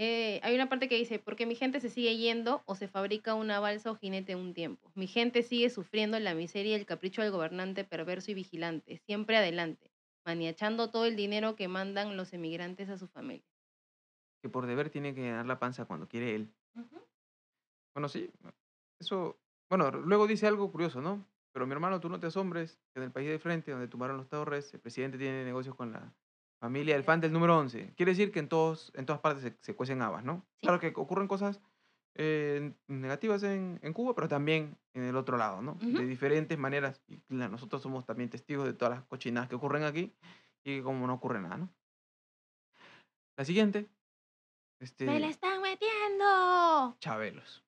[0.00, 3.34] Eh, hay una parte que dice, porque mi gente se sigue yendo o se fabrica
[3.34, 4.92] una balsa o jinete un tiempo.
[4.94, 9.36] Mi gente sigue sufriendo la miseria y el capricho del gobernante perverso y vigilante, siempre
[9.36, 9.90] adelante,
[10.24, 13.44] maniachando todo el dinero que mandan los emigrantes a su familia.
[14.40, 16.54] Que por deber tiene que llenar la panza cuando quiere él.
[17.92, 18.30] Bueno, sí,
[19.00, 19.36] eso,
[19.68, 21.26] bueno, luego dice algo curioso, ¿no?
[21.50, 24.16] Pero mi hermano, tú no te asombres que en el país de frente, donde tumbaron
[24.16, 26.14] los torres, el presidente tiene negocios con la
[26.60, 27.94] familia del fan del número 11.
[27.96, 30.44] Quiere decir que en, todos, en todas partes se, se cuecen habas, ¿no?
[30.56, 30.62] Sí.
[30.66, 31.60] Claro que ocurren cosas
[32.14, 35.72] eh, negativas en, en Cuba, pero también en el otro lado, ¿no?
[35.72, 35.98] Ujú.
[35.98, 37.00] De diferentes maneras.
[37.06, 40.12] Y claro, nosotros somos también testigos de todas las cochinadas que ocurren aquí
[40.64, 41.70] y que como no ocurre nada, ¿no?
[43.36, 43.86] La siguiente.
[44.80, 46.96] Este, ¡Me la están metiendo!
[47.00, 47.64] Chabelos.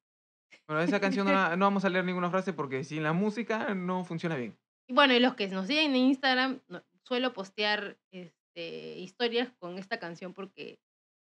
[0.66, 3.74] Bueno, esa canción no, la- no vamos a leer ninguna frase porque sin la música
[3.74, 4.56] no funciona bien.
[4.88, 7.96] Y bueno, y los que nos siguen en Instagram, no- suelo postear
[8.54, 10.78] este, historias con esta canción porque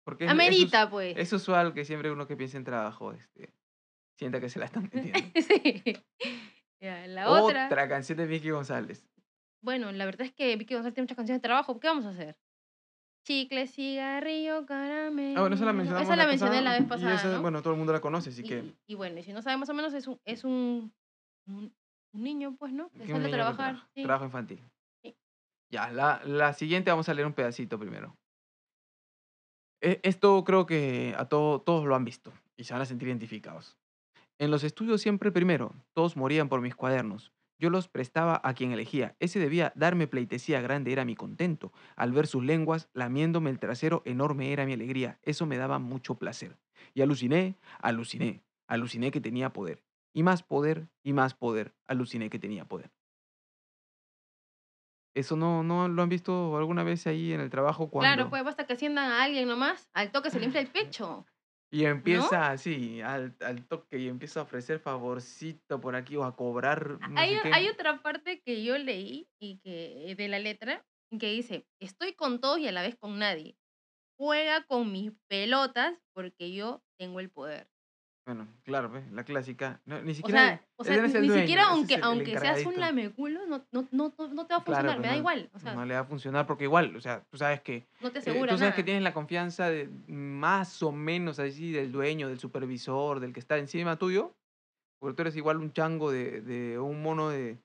[0.03, 1.17] Porque es, es amerita, pues.
[1.17, 3.53] es usual que siempre uno que piensa en trabajo este,
[4.17, 5.19] sienta que se la están metiendo.
[5.41, 5.83] sí.
[6.79, 7.65] Ya, la otra.
[7.67, 9.07] Otra canción de Vicky González.
[9.61, 11.79] Bueno, la verdad es que Vicky González tiene muchas canciones de trabajo.
[11.79, 12.37] ¿Qué vamos a hacer?
[13.25, 15.39] Chicle, cigarrillo, caramelo.
[15.39, 16.07] Ah, bueno, esa la mencionamos.
[16.07, 17.15] Esa la mencioné la vez y pasada.
[17.15, 17.41] esa, ¿no?
[17.41, 18.75] Bueno, todo el mundo la conoce, así y, que.
[18.85, 20.93] y bueno, y si no sabe más o menos, es un, es un,
[21.47, 21.75] un,
[22.13, 22.91] un niño, pues, ¿no?
[22.91, 23.87] Que sale a trabajar.
[23.95, 24.03] sí.
[24.03, 24.61] Trabajo infantil.
[25.69, 28.17] Ya, la, la siguiente vamos a leer un pedacito primero.
[29.81, 33.07] E- Esto creo que a todo, todos lo han visto y se van a sentir
[33.07, 33.77] identificados.
[34.39, 37.33] En los estudios siempre primero, todos morían por mis cuadernos.
[37.59, 39.15] Yo los prestaba a quien elegía.
[39.21, 41.73] Ese debía darme pleitesía grande, era mi contento.
[41.97, 45.19] Al ver sus lenguas, lamiéndome el trasero, enorme era mi alegría.
[45.23, 46.59] Eso me daba mucho placer.
[46.95, 49.85] Y aluciné, aluciné, aluciné que tenía poder.
[50.13, 52.94] Y más poder, y más poder, aluciné que tenía poder.
[55.15, 58.13] ¿Eso no, no lo han visto alguna vez ahí en el trabajo cuando...
[58.13, 61.25] Claro, pues basta que asciendan a alguien nomás, al toque se le infla el pecho.
[61.71, 66.35] Y empieza así, al, al toque, y empieza a ofrecer favorcito por aquí o a
[66.35, 66.99] cobrar.
[66.99, 70.85] no hay, hay otra parte que yo leí y que de la letra
[71.17, 73.57] que dice, estoy con todos y a la vez con nadie.
[74.17, 77.69] Juega con mis pelotas porque yo tengo el poder.
[78.25, 79.81] Bueno, claro, pues, la clásica.
[79.85, 80.39] No, ni O siquiera.
[80.47, 83.63] sea, o sea no es el ni dueño, siquiera aunque, aunque seas un lameculo, no,
[83.71, 85.49] no, no, no, te va a Claro, funcionar, pues, me da igual.
[85.53, 87.85] O sea, no le va a funcionar porque igual, o sea, tú sabes que.
[88.01, 88.75] no te eh, asegura tú sabes nada.
[88.75, 93.39] que tienes la confianza de más o menos así del dueño, del supervisor, del que
[93.39, 94.35] está encima tuyo.
[94.99, 97.59] Porque tú eres igual un chango de, de un mono de,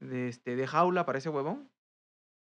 [0.00, 1.70] de, este, de jaula para ese huevón.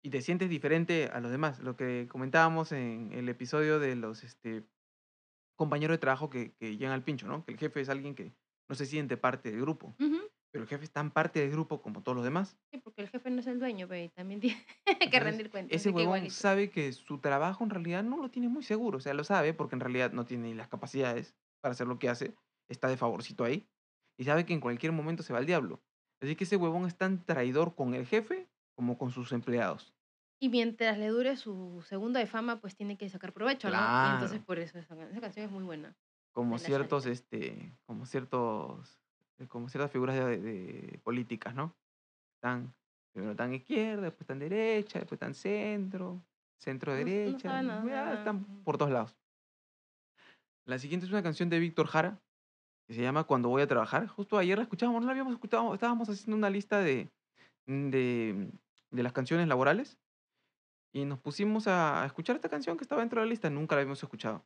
[0.02, 1.60] Y te sientes diferente a los demás.
[1.60, 4.63] Lo que comentábamos en el episodio de los este,
[5.60, 7.43] compañeros de trabajo que, que llegan al pincho, ¿no?
[7.43, 8.34] Que el jefe es alguien que
[8.69, 9.93] no se siente parte del grupo.
[10.00, 10.19] Ujú,
[10.52, 12.58] Pero el jefe es tan parte del grupo como todos los demás.
[12.72, 15.76] Sí, porque el jefe no es el dueño, pero también tiene que rendir cuentas.
[15.76, 19.00] Ese huevón sabe que su trabajo en realidad no lo tiene muy seguro.
[19.00, 22.08] O sea, lo sabe porque en realidad no tiene las capacidades para hacer lo que
[22.08, 22.36] hace.
[22.69, 23.67] Está de favorcito ahí.
[24.17, 25.82] Y sabe que en cualquier momento se va al diablo.
[26.22, 29.93] Así que ese huevón es tan traidor con el jefe como con sus empleados.
[30.41, 33.78] Y mientras le dure su segunda de fama, pues tiene que sacar provecho, ¿no?
[33.78, 35.93] Y entonces por eso esa, esa canción es muy buena.
[36.34, 39.02] Como ciertos, este, como ciertos,
[39.39, 41.75] eh, como ciertas figuras de, de políticas, ¿no?
[42.36, 42.73] Están,
[43.12, 46.21] primero están izquierda, después están derecha, después están centro,
[46.58, 48.13] centro No s- no derecha, nada.
[48.13, 49.15] están por todos lados.
[50.65, 52.19] La siguiente es una canción de Víctor Jara,
[52.88, 54.08] que se llama Cuando voy a trabajar.
[54.08, 57.10] Justo ayer la escuchábamos, no la habíamos escuchado, estábamos haciendo una lista de,
[57.65, 58.49] de,
[58.91, 59.97] de las canciones laborales
[60.91, 63.82] y nos pusimos a, escuchar esta canción que estaba dentro de la lista, nunca la
[63.82, 64.43] habíamos escuchado.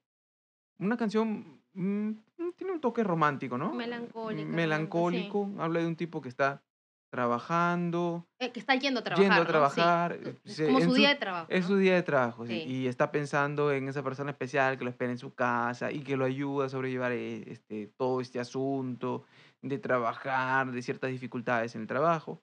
[0.79, 3.73] Una canción, mm, mm, tiene un toque romántico, ¿no?
[3.73, 6.63] Melancólica, Melancólico, habla de un tipo que está
[7.11, 9.23] trabajando, Eh, que está yendo a trabajar.
[9.23, 9.45] yendo a ¿no?
[9.45, 9.51] Sí.
[9.51, 11.45] trabajar, Es como su su- día de trabajo.
[11.49, 11.67] es ¿no?
[11.67, 12.63] su día de trabajo, sí, Sí.
[12.67, 16.17] y está pensando en esa persona especial que lo espera en su casa y que
[16.17, 19.25] lo ayuda a sobrellevar eh, este, todo este asunto
[19.61, 22.41] de trabajar, de ciertas dificultades en el trabajo.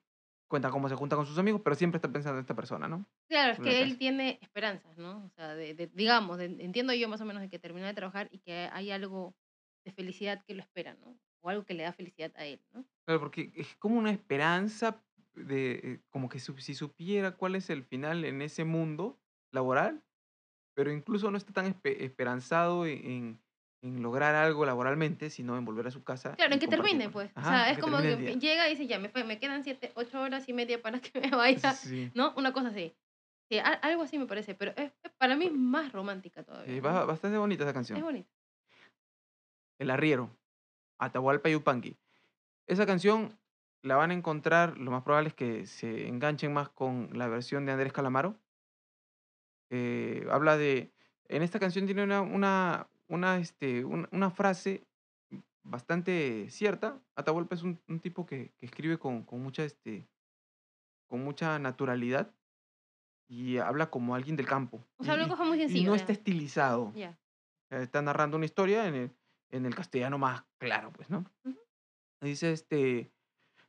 [0.51, 3.07] Cuenta cómo se junta con sus amigos, pero siempre está pensando en esta persona, ¿no?
[3.29, 3.99] Claro, es que él casa.
[3.99, 5.25] tiene esperanzas, ¿no?
[5.25, 7.95] O sea, de, de- digamos, de- entiendo yo más o menos de que termina de
[7.95, 9.37] trabajar y que hay algo
[9.85, 11.19] de felicidad que lo espera, ¿no?
[11.41, 12.85] O algo que le da felicidad a él, ¿no?
[13.07, 17.85] Claro, porque es como una esperanza de, eh, como que si supiera cuál es el
[17.85, 19.21] final en ese mundo
[19.53, 20.05] laboral,
[20.75, 23.43] pero incluso no está tan espe- esperanzado en, en-
[23.83, 26.35] en lograr algo laboralmente, sino en volver a su casa.
[26.37, 27.31] Claro, en que termine, pues.
[27.35, 29.65] Ajá, o sea, es que como que llega y dice, ya, me, fa- me quedan
[29.65, 32.35] siete, ocho horas y media para que me vaya, Sí, ¿no?
[32.37, 32.95] Una cosa así.
[33.49, 36.73] Sí, algo así me parece, pero es, es- para mí es más romántica todavía.
[36.75, 36.89] sí, ¿no?
[36.89, 38.01] ba- bastante bonita esa Es canción.
[38.03, 38.29] bonito.
[39.79, 40.31] El Arriero,
[40.99, 41.97] Atahualpa Yupanqui.
[42.67, 43.39] Esa canción
[43.83, 47.65] la van a encontrar, lo más probable es que se enganchen más con la versión
[47.65, 48.37] de Andrés Calamaro.
[49.71, 50.93] Eh, habla de.
[51.29, 54.87] En esta canción tiene una, una, una, este, un- una frase
[55.63, 57.01] bastante cierta.
[57.17, 60.09] Atahualpa es un, un tipo que, que escribe con, con mucha, este,
[61.09, 62.33] con mucha naturalidad
[63.29, 64.85] y habla como alguien del campo.
[64.97, 65.87] O sea, y, y- cosa muy y sencilla.
[65.89, 66.93] no está estilizado.
[66.97, 67.15] Eh,
[67.71, 69.11] Está narrando una historia en el,
[69.51, 71.25] en el castellano más claro, pues, ¿no?
[72.21, 73.13] Dice, este,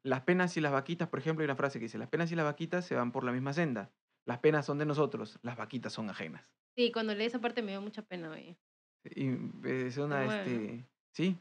[0.04, 2.36] las penas y las vaquitas, por ejemplo, hay una frase que dice, las penas y
[2.36, 3.92] las vaquitas se van por la misma senda.
[4.26, 6.52] Las penas son de nosotros, las vaquitas son ajenas.
[6.76, 8.58] Sí, cuando leí esa parte me dio mucha pena, oye.
[9.04, 9.30] Y
[9.68, 10.42] es una, bueno.
[10.44, 11.38] este, sí.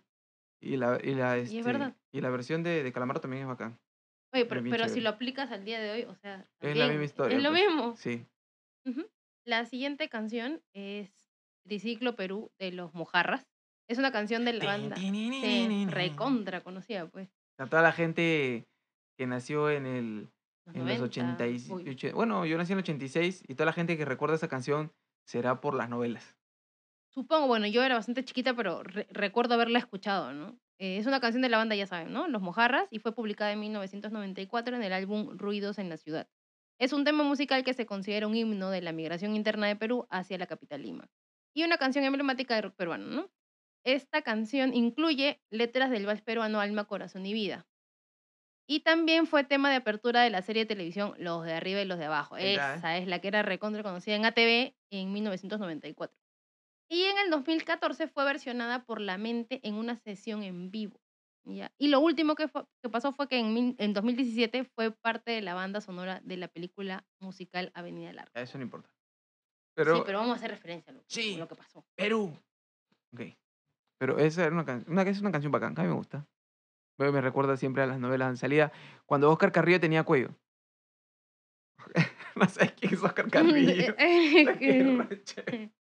[0.63, 3.49] Y la, y la, Y es este, y la versión de, de Calamaro también es
[3.49, 3.79] bacán.
[4.33, 7.05] Oye, pero, pero si lo aplicas al día de hoy, o sea, Es la misma
[7.05, 7.37] historia.
[7.37, 7.67] Es lo pues.
[7.67, 7.97] mismo.
[7.97, 8.27] Sí.
[9.45, 11.11] La siguiente canción es
[11.65, 13.47] Triciclo Perú de los Mojarras.
[13.89, 14.97] Es una canción de la banda.
[14.97, 17.29] Sí, recontra conocida, pues.
[17.59, 18.69] A toda la gente
[19.19, 20.31] que nació en el
[20.67, 21.05] Los en los 90.
[21.05, 24.05] 80 y, Uy, oche- bueno, yo nací en el 86 y toda la gente que
[24.05, 24.93] recuerda esa canción
[25.27, 26.37] será por las novelas.
[27.13, 30.59] Supongo, bueno, yo era bastante chiquita, pero re- recuerdo haberla escuchado, ¿no?
[30.79, 32.29] Eh, es una canción de la banda, ya saben, ¿no?
[32.29, 36.29] Los Mojarras, y fue publicada en 1994 en el álbum Ruidos en la Ciudad.
[36.79, 40.07] Es un tema musical que se considera un himno de la migración interna de Perú
[40.09, 41.11] hacia la capital Lima.
[41.55, 43.31] Y una canción emblemática del rock peruano, ¿no?
[43.85, 47.67] Esta canción incluye letras del vals peruano Alma, Corazón y Vida.
[48.69, 51.87] Y también fue tema de apertura de la serie de televisión Los de Arriba y
[51.87, 52.37] Los de Abajo.
[52.37, 52.55] ¿eh?
[52.77, 56.17] Esa es la que era recontra conocida en ATV en 1994.
[56.91, 61.01] Y en el 2014 fue versionada por La Mente en una sesión en vivo.
[61.45, 61.73] ¿ya?
[61.79, 65.41] Y lo último que, fue- que pasó fue que en, en 2017 fue parte de
[65.41, 68.33] la banda sonora de la película musical Avenida Larga.
[68.43, 68.91] Eso no importa.
[69.77, 71.37] Pero, sí, pero vamos a hacer referencia a lo, Sí.
[71.37, 71.87] a lo que pasó.
[71.95, 72.37] Perú.
[73.15, 73.21] Ok.
[73.99, 76.27] Pero esa era una, can- una, es una canción bacán, a mí me gusta.
[76.99, 78.73] Me me recuerda siempre a las novelas en salida.
[79.07, 80.35] Cuando Oscar Carrillo tenía cuello.
[82.37, 83.95] no sé quién es Oscar Carrillo.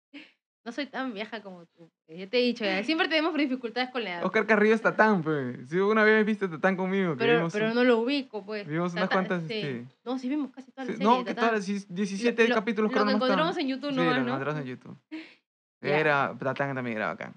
[0.66, 1.88] No soy tan vieja como tú.
[2.08, 4.24] Ya te he dicho, ya, siempre tenemos dificultades con la edad.
[4.24, 5.68] Oscar Carrillo es Tatán, pues.
[5.70, 8.66] Si una vez viste Tatán conmigo, que pero vimos pero no lo ubico, pues.
[8.66, 9.54] vimos unas cuantas, sí.
[9.54, 12.90] este, No, sí vimos casi toda la sí, no, que todas las 17 Lo- capítulos
[12.90, 13.30] Lo que nomás estaban.
[13.30, 14.28] encontramos en YouTube Sí, nomás, lo ¿no?
[14.28, 14.98] encontramos en YouTube.
[15.82, 17.34] Era, Tatán también era bacán.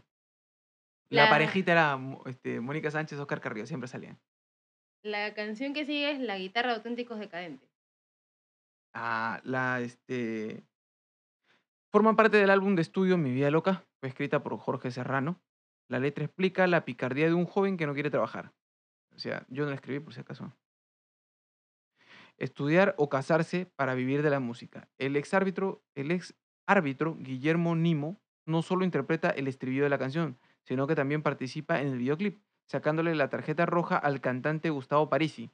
[1.12, 4.18] La, La- parejita era este, Mónica Sánchez, Oscar Carrillo, siempre salían.
[5.04, 7.70] La canción que sigue es La guitarra de auténticos decadentes.
[8.96, 10.64] Ah, la, este...
[11.92, 15.42] Forman parte del álbum de estudio Mi Vida Loca, fue escrita por Jorge Serrano.
[15.88, 18.54] La letra explica la picardía de un joven que no quiere trabajar.
[19.16, 20.54] O sea, yo no la escribí por si acaso.
[22.38, 24.88] Estudiar o casarse para vivir de la música.
[25.00, 26.36] El ex árbitro, el ex
[26.68, 31.82] árbitro Guillermo Nimo no solo interpreta el estribillo de la canción, sino que también participa
[31.82, 35.50] en el videoclip, sacándole la tarjeta roja al cantante Gustavo Parisi.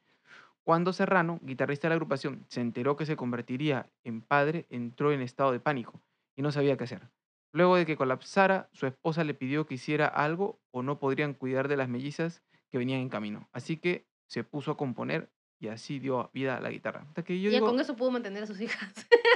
[0.65, 5.21] Cuando Serrano, guitarrista de la agrupación, se enteró que se convertiría en padre, entró en
[5.21, 6.01] estado de pánico
[6.35, 7.09] y no sabía qué hacer.
[7.53, 11.67] Luego de que colapsara, su esposa le pidió que hiciera algo o no podrían cuidar
[11.67, 13.47] de las mellizas que venían en camino.
[13.53, 17.05] Así que se puso a componer y así dio vida a la guitarra.
[17.07, 18.93] Hasta que yo Y digo, con eso pudo mantener a sus hijas.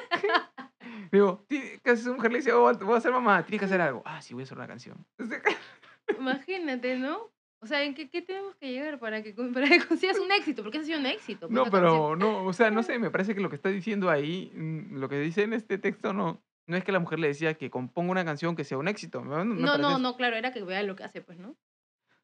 [1.12, 3.80] digo, "Ti- que su mujer le dice, "Oh, voy a ser mamá, tienes que hacer
[3.82, 4.02] algo.
[4.06, 5.06] Ah, sí, voy a hacer una canción.
[6.18, 7.32] Imagínate, ¿no?
[7.62, 10.64] O sea, ¿en qué, qué tenemos que llegar para que, para que consigas un éxito?
[10.64, 11.48] Porque ha sido un éxito.
[11.48, 11.92] pues, No, esa canción.
[11.94, 14.96] pero no, o sea, no sé, me parece que lo que está diciendo ahí, mm,
[14.98, 17.72] lo que dice en este texto, no, no es que la mujer le decía que
[17.72, 19.26] componga una canción que sea un éxito.
[19.26, 20.00] No, no, eso.
[20.00, 21.58] no, claro, era que vea lo que hace, pues, ¿no?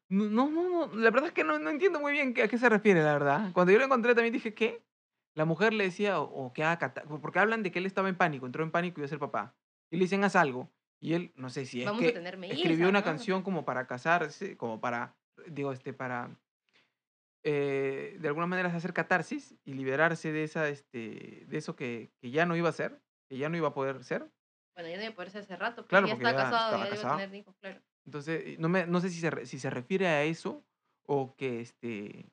[0.08, 2.56] No, no, no, no, la verdad es que no, no entiendo muy bien a qué
[2.56, 3.52] se refiere, la verdad.
[3.52, 4.84] Cuando yo lo encontré también dije, ¿qué?
[5.34, 8.16] La mujer le decía, o, o que haga porque hablan de que él estaba en
[8.16, 9.56] pánico, entró en pánico y iba a ser papá.
[9.90, 10.70] Y le dicen, haz algo.
[11.00, 12.08] Y él, no sé si es Vamos que
[12.52, 13.04] escribió una ¿no?
[13.04, 15.16] canción como para casarse, como para,
[15.48, 16.38] digo, este, para,
[17.42, 22.30] eh, de alguna manera hacer catarsis y liberarse de esa, este, de eso que, que
[22.30, 24.30] ya no iba a ser, que ya no iba a poder ser.
[24.76, 25.76] Bueno, ya debe poder ser hace rato.
[25.82, 27.80] pues, Claro, ya porque está ya casado, ya debe tener hijos, claro.
[28.04, 30.64] Entonces, no, me, no sé si se, si se refiere a eso
[31.02, 32.30] o que, este,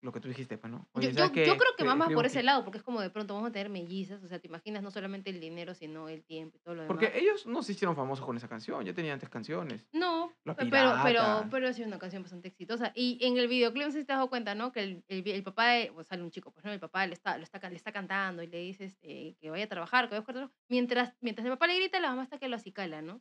[0.00, 0.78] lo que tú dijiste, pues, ¿no?
[0.94, 1.56] Yo, Oye, yo, ¿sabes yo qué?
[1.58, 2.44] creo que va más por ese hit.
[2.46, 4.90] lado, porque es como de pronto vamos a tener mellizas, o sea, te imaginas no
[4.92, 6.96] solamente el dinero, sino el tiempo y todo lo demás.
[6.96, 9.88] Porque ellos no se hicieron famosos con esa canción, ya tenían antes canciones.
[9.92, 12.92] No, pero, pero, pero ha sido una canción bastante exitosa.
[12.94, 14.70] Y en el videoclip, no sé si te has dado cuenta, ¿no?
[14.70, 16.70] Que el, el, el papá, de- o sale un chico, pues, ¿no?
[16.72, 19.64] El papá le está, lo está, le está cantando y le dice este, que vaya
[19.64, 20.50] a trabajar, que vaya a buscar.
[20.68, 23.20] Mientras, mientras el papá le grita, la mamá está que lo acicala, ¿no?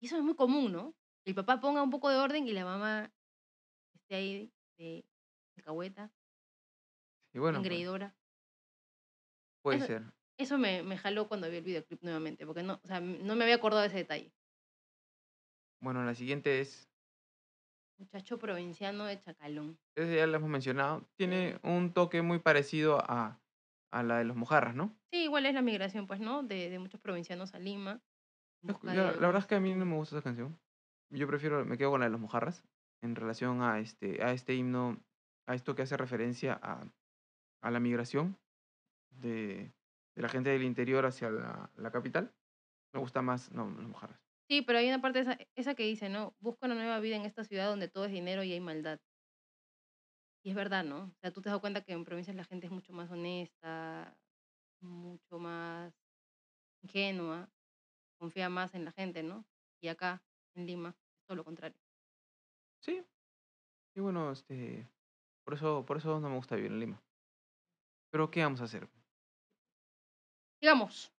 [0.00, 0.96] Y eso es muy común, ¿no?
[1.24, 3.12] El papá ponga un poco de orden y la mamá
[3.94, 5.04] esté ahí de,
[5.60, 6.10] de cahueta,
[7.34, 8.14] Y bueno, pues, engreidora.
[9.62, 10.02] puede eso- ser.
[10.38, 13.44] Eso me, me jaló cuando vi el videoclip nuevamente, porque no, o sea, no me
[13.44, 14.32] había acordado de ese detalle.
[15.82, 16.88] Bueno, la siguiente es,
[17.98, 19.78] Muchacho provinciano de Chacalón.
[19.94, 23.38] esa ya la hemos mencionado, tiene un toque muy parecido a,
[23.92, 24.96] a la de los mojarras, ¿no?
[25.12, 26.42] Sí, igual es la migración, pues, ¿no?
[26.42, 28.00] De, de muchos provincianos a Lima.
[28.62, 30.58] de la verdad es que a mí no me gusta esa canción.
[31.10, 32.64] Yo prefiero, me quedo con la de los mojarras
[33.02, 34.96] en relación a este, a este himno,
[35.46, 36.86] a esto que hace referencia a,
[37.62, 38.38] a la migración
[39.10, 39.72] de,
[40.14, 42.34] de la gente del interior hacia la, la capital.
[42.92, 44.20] Me gusta más, no, los mojarras.
[44.48, 46.34] Sí, pero hay una parte esa, esa que dice, ¿no?
[46.40, 49.00] Busca una nueva vida en esta ciudad donde todo es dinero y hay maldad.
[50.42, 51.04] Y es verdad, ¿no?
[51.04, 53.10] O sea, tú te has dado cuenta que en provincias la gente es mucho más
[53.10, 54.16] honesta,
[54.80, 55.94] mucho más
[56.82, 57.48] ingenua,
[58.18, 59.44] confía más en la gente, ¿no?
[59.80, 60.22] Y acá,
[60.54, 61.78] en Lima, es todo lo contrario.
[62.82, 63.04] Sí.
[63.94, 64.88] Y bueno, este,
[65.50, 67.02] por eso, por eso no me gusta vivir en Lima.
[68.12, 68.88] Pero ¿qué vamos a hacer?
[70.60, 71.12] Digamos,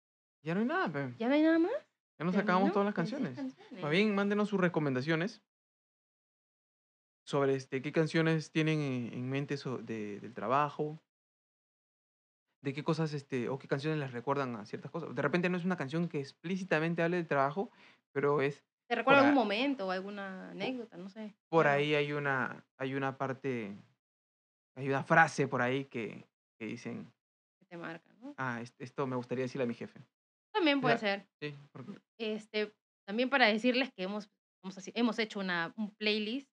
[0.43, 1.13] Ya no hay nada, pe.
[1.17, 1.71] ¿ya no hay nada más?
[2.17, 3.37] Ya nos acabamos todas las 26 canciones.
[3.55, 3.91] Más canciones.
[3.91, 5.41] bien, mándenos sus recomendaciones
[7.25, 11.01] sobre este, qué canciones tienen en, en mente so- de- del trabajo,
[12.63, 15.13] de qué cosas, este, o qué canciones les recuerdan a ciertas cosas.
[15.13, 17.69] De repente no es una canción que explícitamente hable del trabajo,
[18.13, 20.97] pero es ¿Te recuerda algún a- momento o alguna anécdota?
[20.97, 21.33] No sé.
[21.49, 23.75] por ahí hay una, hay una parte,
[24.75, 26.27] hay una frase por ahí que,
[26.59, 27.11] que dicen,
[27.59, 28.33] que te marca, ¿no?
[28.37, 29.99] ah, es- esto me gustaría decirle a mi jefe.
[30.53, 30.99] También puede Ya.
[30.99, 31.27] ser.
[31.41, 32.73] Sí, porque Este,
[33.07, 34.29] también para decirles que hemos,
[34.93, 36.49] hemos, hecho una, un playlist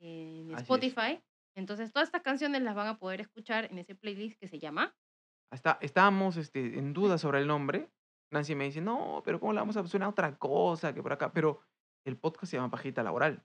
[0.00, 0.60] en Así es.
[0.62, 1.22] Spotify.
[1.56, 4.94] Entonces, todas estas canciones las van a poder escuchar en ese playlist que se llama.
[5.52, 7.90] hasta estábamos este, en duda sobre el nombre.
[8.32, 11.30] Nancy me dice, no, pero ¿cómo le vamos a suena otra cosa que por acá?
[11.34, 11.60] Pero
[12.06, 13.44] el podcast se llama Pajita Laboral.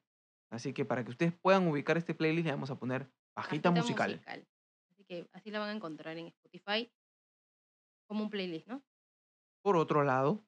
[0.50, 4.20] Así que para que ustedes puedan ubicar este playlist, le vamos a poner Pajita, musical.
[4.26, 6.92] Así que así la van a encontrar en Spotify
[8.08, 8.82] como un playlist, ¿no?
[9.62, 10.44] Por otro lado,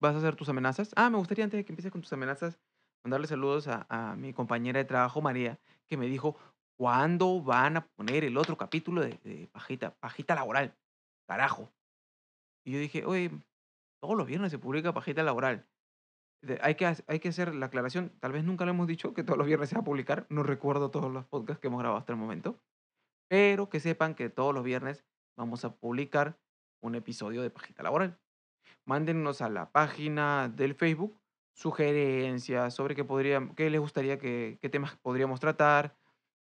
[0.00, 0.90] ¿vas a hacer tus amenazas?
[0.96, 2.58] Ah, me gustaría antes de que empieces con tus amenazas,
[3.04, 6.36] mandarle saludos a, a mi compañera de trabajo, María, que me dijo,
[6.76, 10.76] ¿cuándo van a poner el otro capítulo de, de Pajita, Pajita Laboral?
[11.28, 11.72] Carajo.
[12.64, 13.30] Y yo dije, oye,
[14.02, 15.68] todos los viernes se publica Pajita Laboral.
[16.60, 19.38] Hay, que, hay que hacer la aclaración, tal vez nunca lo hemos dicho, que todos
[19.38, 22.12] los viernes se va a publicar, no recuerdo todos los podcasts que hemos grabado hasta
[22.12, 22.60] el momento,
[23.28, 25.04] pero que sepan que todos los viernes
[25.36, 26.38] vamos a publicar
[26.80, 28.18] un episodio de Pajita Laboral.
[28.84, 31.20] Mándennos a la página del Facebook
[31.52, 35.96] sugerencias sobre qué, podría, qué les gustaría que, qué temas podríamos tratar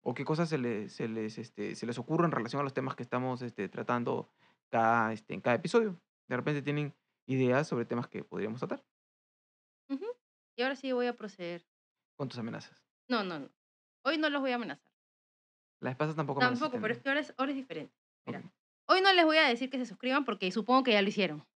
[0.02, 2.74] o qué cosas se les, se les, este, se les ocurre en relación a los
[2.74, 4.30] temas que estamos este, tratando
[4.70, 6.00] cada, este, en cada episodio.
[6.28, 6.94] De repente tienen
[7.26, 8.84] ideas sobre temas que podríamos tratar.
[10.60, 11.66] Y ahora sí voy a proceder.
[12.18, 12.84] con tus amenazas.
[13.08, 13.50] No, no, no.
[14.04, 14.92] Hoy no los voy a amenazar.
[15.80, 17.96] Las pasas tampoco Tampoco, pero es que ahora es, ahora es diferente.
[18.26, 18.46] Mira, Ok.
[18.90, 21.48] hoy no les voy a decir que se suscriban porque supongo que ya lo hicieron.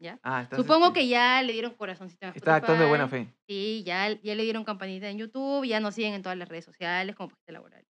[0.00, 0.20] ¿Ya?
[0.22, 3.34] Ah, Supongo este, que ya le dieron corazoncito a Estás actuando de buena fe.
[3.48, 6.64] Sí, ya, ya le dieron campanita en YouTube, ya nos siguen en todas las redes
[6.64, 7.84] sociales como Pajita Laboral.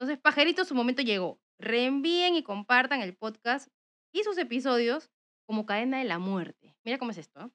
[0.00, 1.38] Entonces, Pajerito, su momento llegó.
[1.58, 3.68] Reenvíen y compartan el podcast
[4.10, 5.10] y sus episodios
[5.46, 6.74] como cadena de la muerte.
[6.82, 7.40] Mira cómo es esto.
[7.40, 7.50] ¿ah?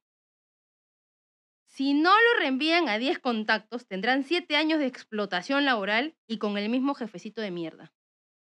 [1.77, 6.57] Si no lo reenvían a 10 contactos, tendrán 7 años de explotación laboral y con
[6.57, 7.93] el mismo jefecito de mierda.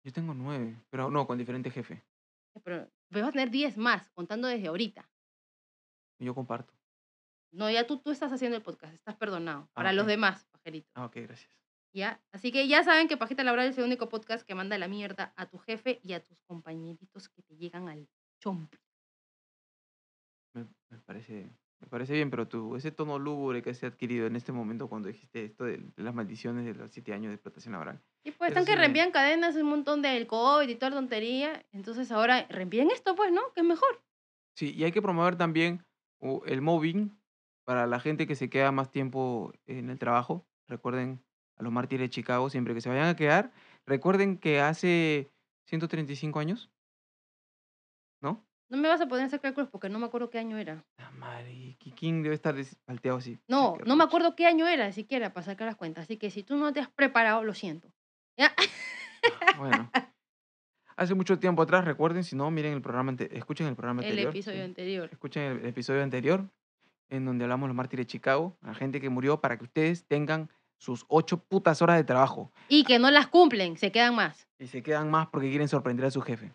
[0.05, 2.01] Yo tengo nueve, pero no, con diferente jefe.
[2.63, 5.11] Pero pero vas a tener 10 más, contando desde ahorita.
[6.17, 6.73] Y yo comparto.
[7.51, 9.63] No, ya tú, tú estás haciendo el podcast, estás perdonado.
[9.63, 10.89] Ah, Para los demás, Pajerito.
[10.93, 11.51] Ah, ok, gracias.
[11.91, 12.21] ¿Ya?
[12.31, 15.33] Así que ya saben que Pajita Laboral es el único podcast que manda la mierda
[15.35, 18.07] a tu jefe y a tus compañeritos que te llegan al
[18.39, 18.77] chompi.
[20.53, 24.27] Me, me parece, me parece bien, pero tú, ese tono lúgubre que se ha adquirido
[24.27, 27.71] en este momento cuando dijiste esto de, las maldiciones de los siete años de explotación
[27.71, 28.01] laboral.
[28.23, 30.97] Y pues están sí que me- reenvían cadenas un montón del COVID y toda la
[30.97, 31.65] tontería.
[31.71, 33.41] Entonces ahora reenvíen esto, pues, ¿no?
[33.53, 34.01] Que es mejor.
[34.55, 35.85] Sí, y hay que promover también
[36.45, 37.17] el mobbing
[37.63, 40.45] para la gente que se queda más tiempo en el trabajo.
[40.67, 41.23] Recuerden
[41.55, 43.53] a los mártires de Chicago, siempre que se vayan a quedar,
[43.85, 45.31] recuerden que hace
[45.65, 46.71] 135 años,
[48.21, 48.48] ¿no?
[48.69, 50.83] No me vas a poder hacer cálculos porque no me acuerdo qué año era.
[50.99, 52.55] Ah, madre, Kikín debe estar
[52.85, 53.39] palteado así.
[53.47, 56.03] No, no me acuerdo qué año era siquiera para sacar las cuentas.
[56.03, 57.91] Así que si tú no te has preparado, lo siento.
[58.37, 58.53] ¿Ya?
[59.57, 59.89] Bueno.
[60.95, 64.29] Hace mucho tiempo atrás, recuerden, si no, miren el programa, escuchen el programa El anterior.
[64.31, 64.63] episodio sí.
[64.63, 65.09] anterior.
[65.11, 66.45] Escuchen el episodio anterior,
[67.09, 70.05] en donde hablamos de los mártires de Chicago, la gente que murió para que ustedes
[70.05, 74.47] tengan sus ocho putas horas de trabajo Y que no las cumplen, se quedan más.
[74.59, 76.53] y se quedan más porque quieren sorprender a su jefe.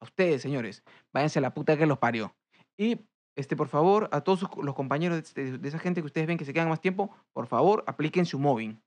[0.00, 0.82] A ustedes, señores,
[1.12, 2.36] váyanse a la puta que los parió.
[2.78, 3.00] Y,
[3.36, 6.38] este, por favor, a todos sus los compañeros de, de esa gente que ustedes ven
[6.38, 8.80] que se quedan más tiempo, por favor, apliquen su mobbing,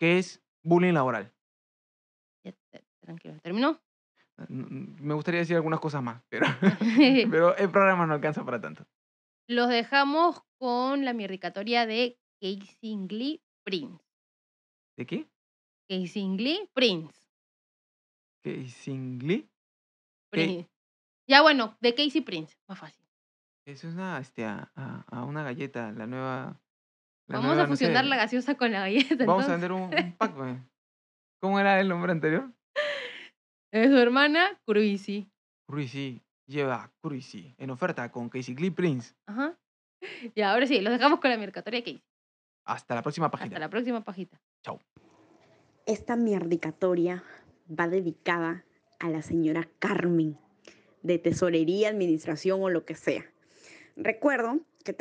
[0.00, 1.32] que es bullying laboral.
[2.44, 2.54] Ya,
[3.00, 3.38] tranquilo.
[3.42, 3.80] ¿Terminó?
[4.48, 6.46] N- Me gustaría decir algunas cosas más, pero,
[7.30, 8.84] pero el programa no alcanza para tanto.
[9.48, 14.04] Los dejamos con la mierdicatoria de Casey Prince.
[14.96, 15.26] ¿De qué?
[15.88, 17.18] Casey Prince.
[18.42, 18.66] ¿Qué?
[20.30, 20.68] Prince.
[21.28, 23.04] Ya bueno, de Casey Prince, más fácil.
[23.66, 26.60] Es una, este, a, una galleta, la nueva...
[27.26, 29.26] la Vamos nueva, a no sé, fusionar la gaseosa con la galleta.
[29.26, 30.58] Vamos a vender un, un pack, pues.
[31.40, 32.50] ¿Cómo era el nombre anterior?
[33.70, 35.30] Es su hermana, Cruisy.
[35.68, 36.22] Cruisy.
[36.46, 37.54] Lleva Cruisy.
[37.58, 39.14] En oferta con Casey Glee Prince.
[39.26, 39.58] Ajá.
[40.34, 42.04] Y ahora sí, los dejamos con la mierdicatoria de Casey.
[42.64, 43.48] Hasta la próxima página.
[43.48, 44.40] Hasta la próxima pajita.
[44.62, 44.80] Chao.
[45.84, 47.22] Esta mierdicatoria
[47.68, 48.64] va dedicada
[48.98, 50.38] a la señora Carmen,
[51.02, 53.30] de tesorería, administración o lo que sea.
[53.96, 54.96] Recuerdo que,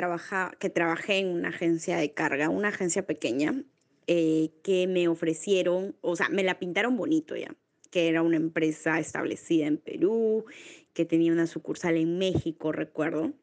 [0.59, 3.63] que trabajé en una agencia de carga, una agencia pequeña,
[4.07, 7.53] eh, que me ofrecieron, o sea, me la pintaron bonito ya,
[7.91, 10.45] que era una empresa establecida en Perú,
[10.93, 13.33] que tenía una sucursal en México, recuerdo.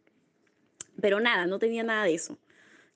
[1.01, 2.39] Pero nada, no tenía nada de eso.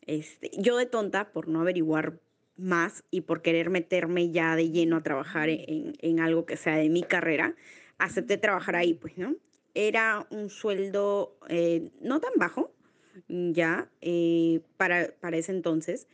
[0.06, 2.18] Este, yo de tonta, por no averiguar
[2.58, 6.76] más y por querer meterme ya de lleno a trabajar en, en algo que sea
[6.76, 7.54] de mi carrera,
[7.98, 9.34] acepté trabajar ahí, pues, ¿no?
[9.74, 12.72] Era un sueldo eh, no tan bajo,
[13.28, 16.06] ya, eh, para, para ese entonces,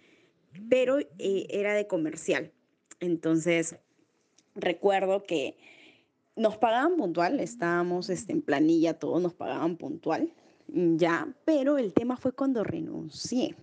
[0.68, 2.52] pero eh, era de comercial.
[3.00, 3.76] Entonces,
[4.54, 5.56] recuerdo que
[6.36, 10.32] nos pagaban puntual, estábamos este, en planilla, todos nos pagaban puntual,
[10.66, 13.54] ya, pero el tema fue cuando renuncié.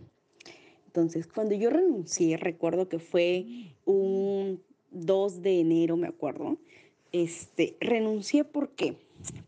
[0.91, 3.45] Entonces, cuando yo renuncié, recuerdo que fue
[3.85, 4.61] un
[4.91, 6.57] 2 de enero, me acuerdo.
[7.13, 8.97] Este, renuncié ¿por qué?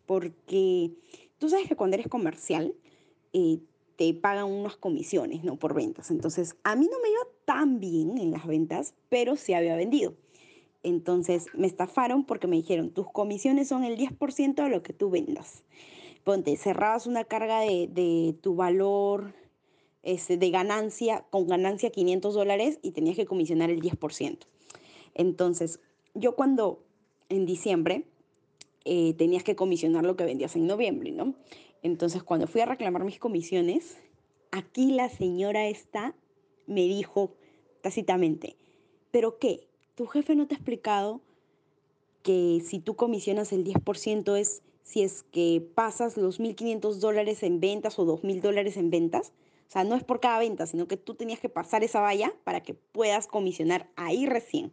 [0.05, 0.91] Porque
[1.39, 2.73] tú sabes que cuando eres comercial
[3.33, 3.59] eh,
[3.97, 5.57] te pagan unas comisiones, ¿no?
[5.57, 6.11] Por ventas.
[6.11, 10.13] Entonces, a mí no me iba tan bien en las ventas, pero sí había vendido.
[10.81, 15.09] Entonces, me estafaron porque me dijeron, tus comisiones son el 10% de lo que tú
[15.09, 15.63] vendas.
[16.23, 19.42] Ponte, cerrabas una carga de, de tu valor
[20.03, 24.39] este, de ganancia, con ganancia 500 dólares y tenías que comisionar el 10%.
[25.15, 25.79] Entonces,
[26.13, 26.83] yo cuando
[27.29, 28.05] en diciembre
[28.85, 31.35] eh, tenías que comisionar lo que vendías en noviembre, ¿no?
[31.81, 33.97] Entonces, cuando fui a reclamar mis comisiones,
[34.51, 36.15] aquí la señora esta
[36.67, 37.35] me dijo
[37.81, 38.55] tácitamente,
[39.11, 39.67] ¿pero qué?
[39.95, 41.21] ¿Tu jefe no te ha explicado
[42.23, 47.59] que si tú comisionas el 10% es si es que pasas los 1.500 dólares en
[47.59, 49.31] ventas o 2.000 dólares en ventas?
[49.73, 52.61] Sea, no es por cada venta, sino que tú tenías que pasar esa valla para
[52.61, 54.71] que puedas comisionar ahí recién.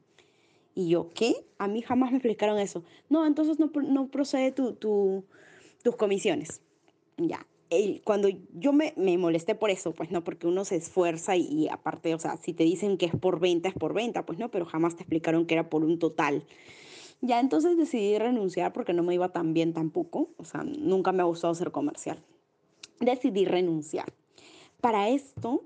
[0.75, 1.47] Y yo, ¿qué?
[1.57, 2.85] A mí jamás me explicaron eso.
[3.09, 5.25] No, entonces no, procede tu, tu,
[5.83, 6.61] tus comisiones.
[7.17, 7.47] Ya.
[8.05, 11.69] Cuando yo me, me, molesté por eso, pues no, porque uno se esfuerza y, y,
[11.69, 14.51] aparte, o sea, si te dicen que es por venta, es por venta, pues no,
[14.51, 16.45] pero jamás te explicaron que era por un total.
[17.23, 21.23] Ya entonces decidí renunciar porque no me iba tan bien tampoco, o sea, nunca me
[21.23, 22.23] ha gustado ser comercial.
[23.01, 24.13] Decidí renunciar.
[24.81, 25.65] Para esto,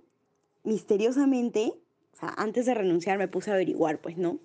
[0.65, 1.73] misteriosamente,
[2.13, 4.39] o sea, antes de renunciar me puse a averiguar, pues no,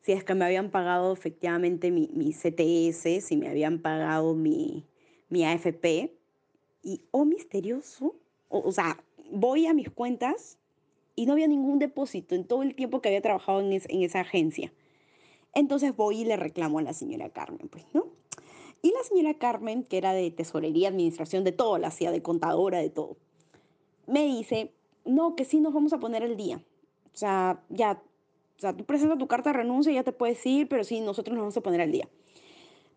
[0.00, 4.86] si es que me habían pagado efectivamente mi, mi CTS, si me habían pagado mi,
[5.28, 6.14] mi AFP,
[6.82, 8.14] y oh misterioso,
[8.48, 10.58] o, o, sea, voy a mis cuentas
[11.16, 14.02] y no había ningún depósito en todo el tiempo que había trabajado en, es, en
[14.02, 14.72] esa agencia.
[15.54, 18.06] Entonces voy y le reclamo a la señora Carmen, pues, ¿no?
[18.82, 22.78] Y la señora Carmen, que era de tesorería, administración, de todo, la hacía de contadora,
[22.78, 23.16] de todo,
[24.06, 24.72] me dice,
[25.04, 26.62] no, que sí nos vamos a poner el día.
[27.12, 28.02] O sea, ya,
[28.56, 31.34] o sea, tú presentas tu carta de renuncia, ya te puedes ir, pero sí, nosotros
[31.34, 32.08] nos vamos a poner al día.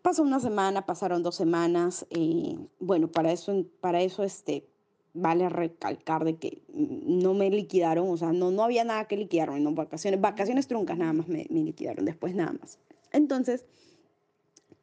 [0.01, 2.05] Pasó una semana, pasaron dos semanas.
[2.10, 4.66] Eh, bueno, para eso, para eso este,
[5.14, 9.60] vale recalcar de que no me liquidaron, o sea, no, no había nada que liquidarme,
[9.60, 12.80] no vacaciones, vacaciones truncas nada más me, me liquidaron, después nada más.
[13.12, 13.66] Entonces,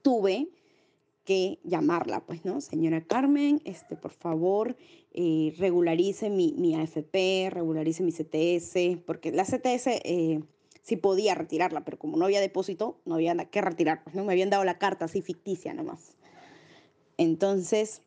[0.02, 0.48] tuve
[1.24, 2.60] que llamarla, pues, ¿no?
[2.60, 4.76] Señora Carmen, este, por favor,
[5.12, 10.40] eh, regularice mi, mi, AFP, regularice mi CTS, porque la CTS eh,
[10.82, 14.24] sí podía retirarla, pero como no había depósito, no había nada que retirar, pues, ¿no?
[14.24, 16.16] Me habían dado la carta así ficticia nomás.
[17.16, 18.02] Entonces,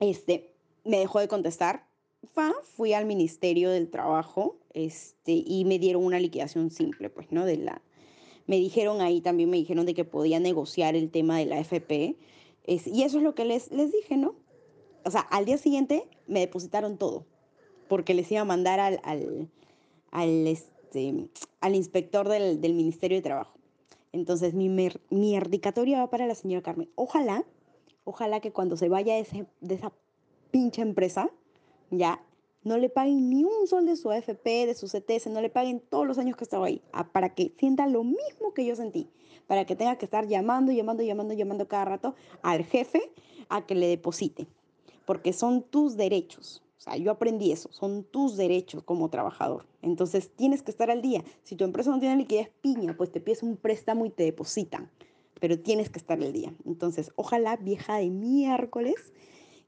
[0.00, 0.52] este,
[0.84, 1.86] me dejó de contestar.
[2.62, 7.46] Fui al Ministerio del Trabajo este, y me dieron una liquidación simple, pues, ¿no?
[7.46, 7.80] De la,
[8.46, 12.16] me dijeron ahí también, me dijeron de que podía negociar el tema de la FP.
[12.66, 14.34] Y eso es lo que les, les dije, ¿no?
[15.04, 17.26] O sea, al día siguiente me depositaron todo,
[17.88, 19.48] porque les iba a mandar al, al,
[20.10, 21.28] al, este,
[21.60, 23.56] al inspector del, del, Ministerio de Trabajo.
[24.12, 26.90] Entonces, mi mer, va para la señora Carmen.
[26.96, 27.44] Ojalá,
[28.04, 29.92] ojalá que cuando se vaya ese, de esa
[30.50, 31.30] pinche empresa,
[31.90, 32.24] ya
[32.66, 35.78] no le paguen ni un sol de su AFP, de su CTS, no le paguen
[35.78, 39.08] todos los años que estaba ahí, para que sienta lo mismo que yo sentí,
[39.46, 43.12] para que tenga que estar llamando, llamando, llamando, llamando cada rato al jefe
[43.48, 44.48] a que le deposite,
[45.04, 46.64] porque son tus derechos.
[46.76, 49.64] O sea, yo aprendí eso, son tus derechos como trabajador.
[49.80, 51.22] Entonces tienes que estar al día.
[51.44, 54.90] Si tu empresa no tiene liquidez piña, pues te pides un préstamo y te depositan,
[55.40, 56.52] pero tienes que estar al día.
[56.64, 59.12] Entonces, ojalá vieja de miércoles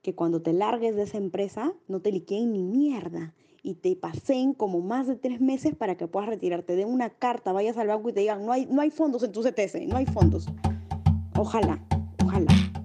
[0.03, 4.55] que cuando te largues de esa empresa no te liqueen ni mierda y te pasen
[4.55, 6.77] como más de tres meses para que puedas retirarte.
[6.77, 9.33] de una carta, vayas al banco y te digan, no hay, no hay fondos en
[9.33, 10.47] tu CTS, no hay fondos.
[11.37, 11.85] Ojalá,
[12.25, 12.78] ojalá.